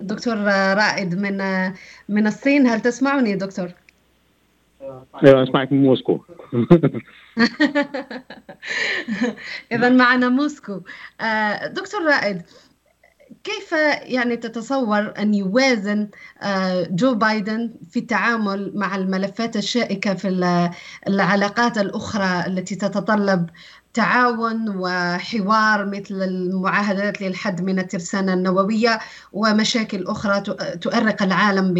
[0.00, 0.36] الدكتور
[0.74, 1.38] رائد من
[2.08, 2.66] من الصين.
[2.66, 3.68] هل تسمعني دكتور؟
[5.24, 6.20] أيوه أسمعك من موسكو.
[9.72, 10.80] اذا معنا موسكو.
[11.20, 12.42] آه، دكتور رائد
[13.44, 13.72] كيف
[14.02, 16.08] يعني تتصور أن يوازن
[16.42, 20.28] آه، جو بايدن في التعامل مع الملفات الشائكة في
[21.08, 23.50] العلاقات الأخرى التي تتطلب
[23.94, 28.98] تعاون وحوار مثل المعاهدات للحد من الترسانة النووية
[29.32, 30.40] ومشاكل أخرى
[30.80, 31.74] تؤرق العالم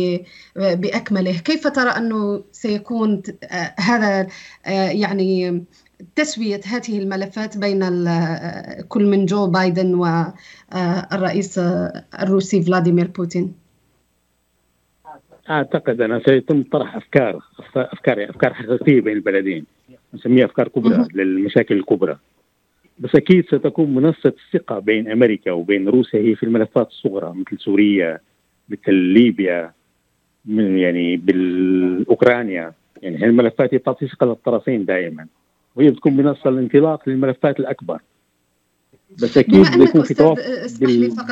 [0.57, 1.39] بأكمله.
[1.39, 4.27] كيف ترى أنه سيكون آه، هذا
[4.67, 5.65] آه، يعني
[6.17, 7.81] تسوية هذه الملفات بين
[8.89, 13.60] كل من جو بايدن والرئيس آه، الروسي فلاديمير بوتين؟
[15.51, 17.42] أعتقد أنه سيتم طرح أفكار
[17.76, 19.64] أفكار أفكار حقيقية بين البلدين.
[20.14, 22.18] نسميها أفكار كبرى للمشاكل الكبرى.
[22.98, 28.18] بس أكيد ستكون منصة الثقه بين أمريكا وبين روسيا هي في الملفات الصغرى مثل سوريا
[28.68, 29.72] مثل ليبيا
[30.44, 32.72] من يعني بالأوكرانيا.
[33.03, 35.26] يعني هذه الملفات تعطي ثقة للطرفين دائما.
[35.76, 38.01] وهي بتكون منصة للانطلاق للملفات الأكبر.
[39.22, 40.42] بس أكيد بيكون في توافق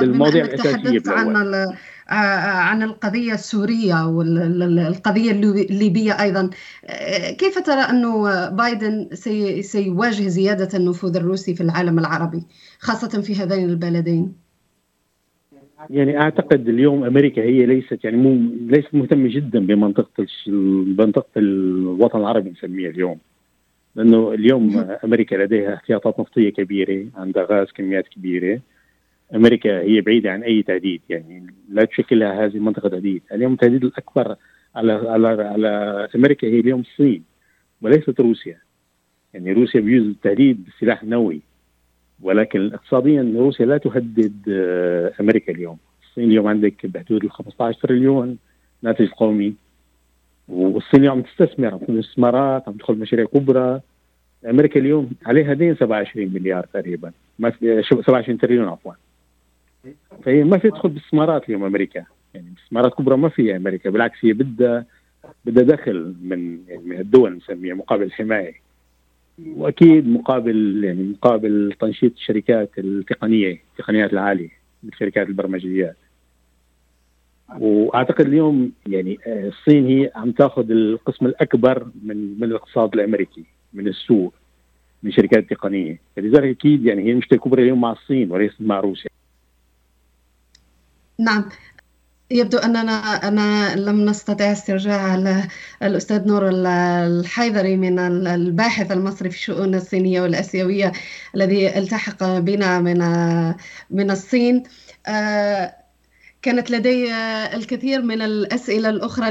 [0.00, 1.66] بالمواضيع الأساسية عن
[2.08, 6.50] عن القضية السورية والقضية الليبية أيضا.
[6.86, 9.08] آه، كيف ترى انه بايدن
[9.60, 12.42] سيواجه زيادة النفوذ الروسي في العالم العربي
[12.78, 14.32] خاصة في هذين البلدين؟
[15.90, 22.50] يعني أعتقد اليوم أمريكا هي ليست يعني مو ليست مهتمة جدا بمنطقة بمنطقة الوطن العربي
[22.50, 23.18] نسميها اليوم.
[23.96, 28.60] لأنه اليوم أمريكا لديها احتياطات نفطية كبيرة عندها غاز كميات كبيرة.
[29.34, 33.22] أمريكا هي بعيدة عن أي تهديد يعني لا تشكلها هذه المنطقة تهديد.
[33.32, 34.36] اليوم التهديد الأكبر
[34.76, 35.68] على على على
[36.14, 37.22] أمريكا هي اليوم الصين
[37.82, 38.58] وليست روسيا.
[39.34, 41.40] يعني روسيا بيجوز التهديد بالسلاح النووي
[42.22, 45.78] ولكن اقتصاديا روسيا لا تهدد آه، أمريكا اليوم.
[46.02, 48.38] الصين اليوم عندك بحدود ال 15 تريليون
[48.82, 49.54] ناتج قومي
[50.48, 53.80] والصين اليوم تستثمر عم استثمارات عم تدخل مشاريع كبرى.
[54.50, 58.92] أمريكا اليوم عليها دين 27 مليار تقريبا ما في 27 تريليون عفوا.
[60.24, 62.04] فهي ما في تدخل باستثمارات اليوم أمريكا.
[62.34, 64.86] يعني استثمارات كبرى ما فيها أمريكا بالعكس هي بدها
[65.44, 68.54] بدها دخل من يعني من الدول نسميها مقابل الحماية.
[69.46, 74.48] وأكيد مقابل يعني مقابل تنشيط الشركات التقنية التقنيات العالية
[74.98, 75.96] شركات البرمجيات.
[77.58, 83.88] وأعتقد اليوم يعني آه، الصين هي عم تاخذ القسم الأكبر من من الاقتصاد الأمريكي من
[83.88, 84.34] السوق
[85.02, 86.00] من شركات تقنية.
[86.16, 89.10] فلذلك أكيد يعني هي المشكلة الكبرى اليوم مع الصين وليست مع روسيا.
[91.20, 91.48] نعم.
[92.30, 92.92] يبدو أننا
[93.28, 95.14] أنا لم نستطع استرجاع
[95.82, 100.92] الأستاذ نور الحيدري من الباحث المصري في الشؤون الصينية والآسيوية
[101.34, 102.98] الذي التحق بنا من
[103.90, 104.62] من الصين.
[105.06, 105.74] آه،
[106.42, 107.14] كانت لدي
[107.54, 109.30] الكثير من الأسئلة الأخرى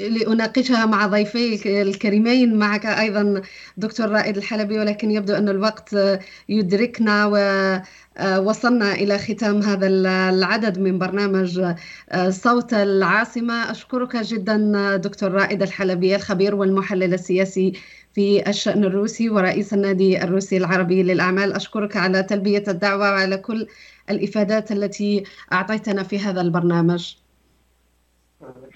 [0.00, 2.58] لأناقشها مع ضيفي الكريمين.
[2.58, 3.42] معك أيضا
[3.76, 5.96] دكتور رائد الحلبي ولكن يبدو أن الوقت
[6.48, 7.26] يدركنا
[8.20, 9.86] ووصلنا إلى ختام هذا
[10.30, 11.74] العدد من برنامج
[12.28, 13.70] صوت العاصمة.
[13.70, 17.72] أشكرك جدا دكتور رائد الحلبي الخبير والمحلل السياسي
[18.14, 21.52] في الشأن الروسي ورئيس النادي الروسي العربي للأعمال.
[21.52, 23.66] أشكرك على تلبية الدعوة وعلى كل
[24.10, 27.14] الإفادات التي أعطيتنا في هذا البرنامج.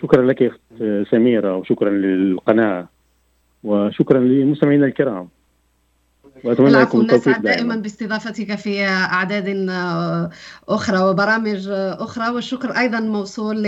[0.03, 0.53] شكرا لك
[1.11, 2.89] سميرة وشكرا للقناة
[3.65, 5.29] وشكرا للمستمعين الكرام.
[6.45, 7.77] وأتمنى لكم التوفيق دائما.
[7.77, 10.31] باستضافتك في أعداد آه،
[10.69, 13.63] أخرى وبرامج آه، أخرى والشكر أيضا موصول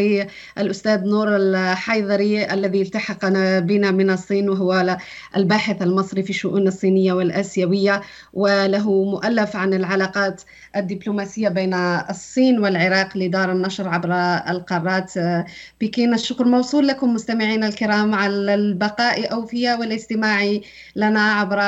[0.57, 4.97] للأستاذ نور الحيدري الذي التحق بنا من الصين وهو
[5.37, 8.03] الباحث المصري في الشؤون الصينية والآسيوية
[8.33, 10.43] وله مؤلف عن العلاقات
[10.77, 11.75] الدبلوماسية بين
[12.11, 14.13] الصين والعراق لدار النشر عبر
[14.49, 15.47] القارات آه،
[15.81, 20.59] بكين الشكر موصول لكم مستمعينا الكرام على البقاء أوفياء والاستماع
[20.97, 21.59] لنا عبر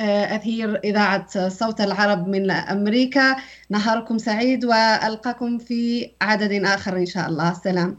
[0.00, 3.36] أثير إذاعة صوت العرب من أمريكا.
[3.70, 7.54] نهاركم سعيد وألقاكم في عدد آخر إن شاء الله.
[7.54, 7.96] سلام.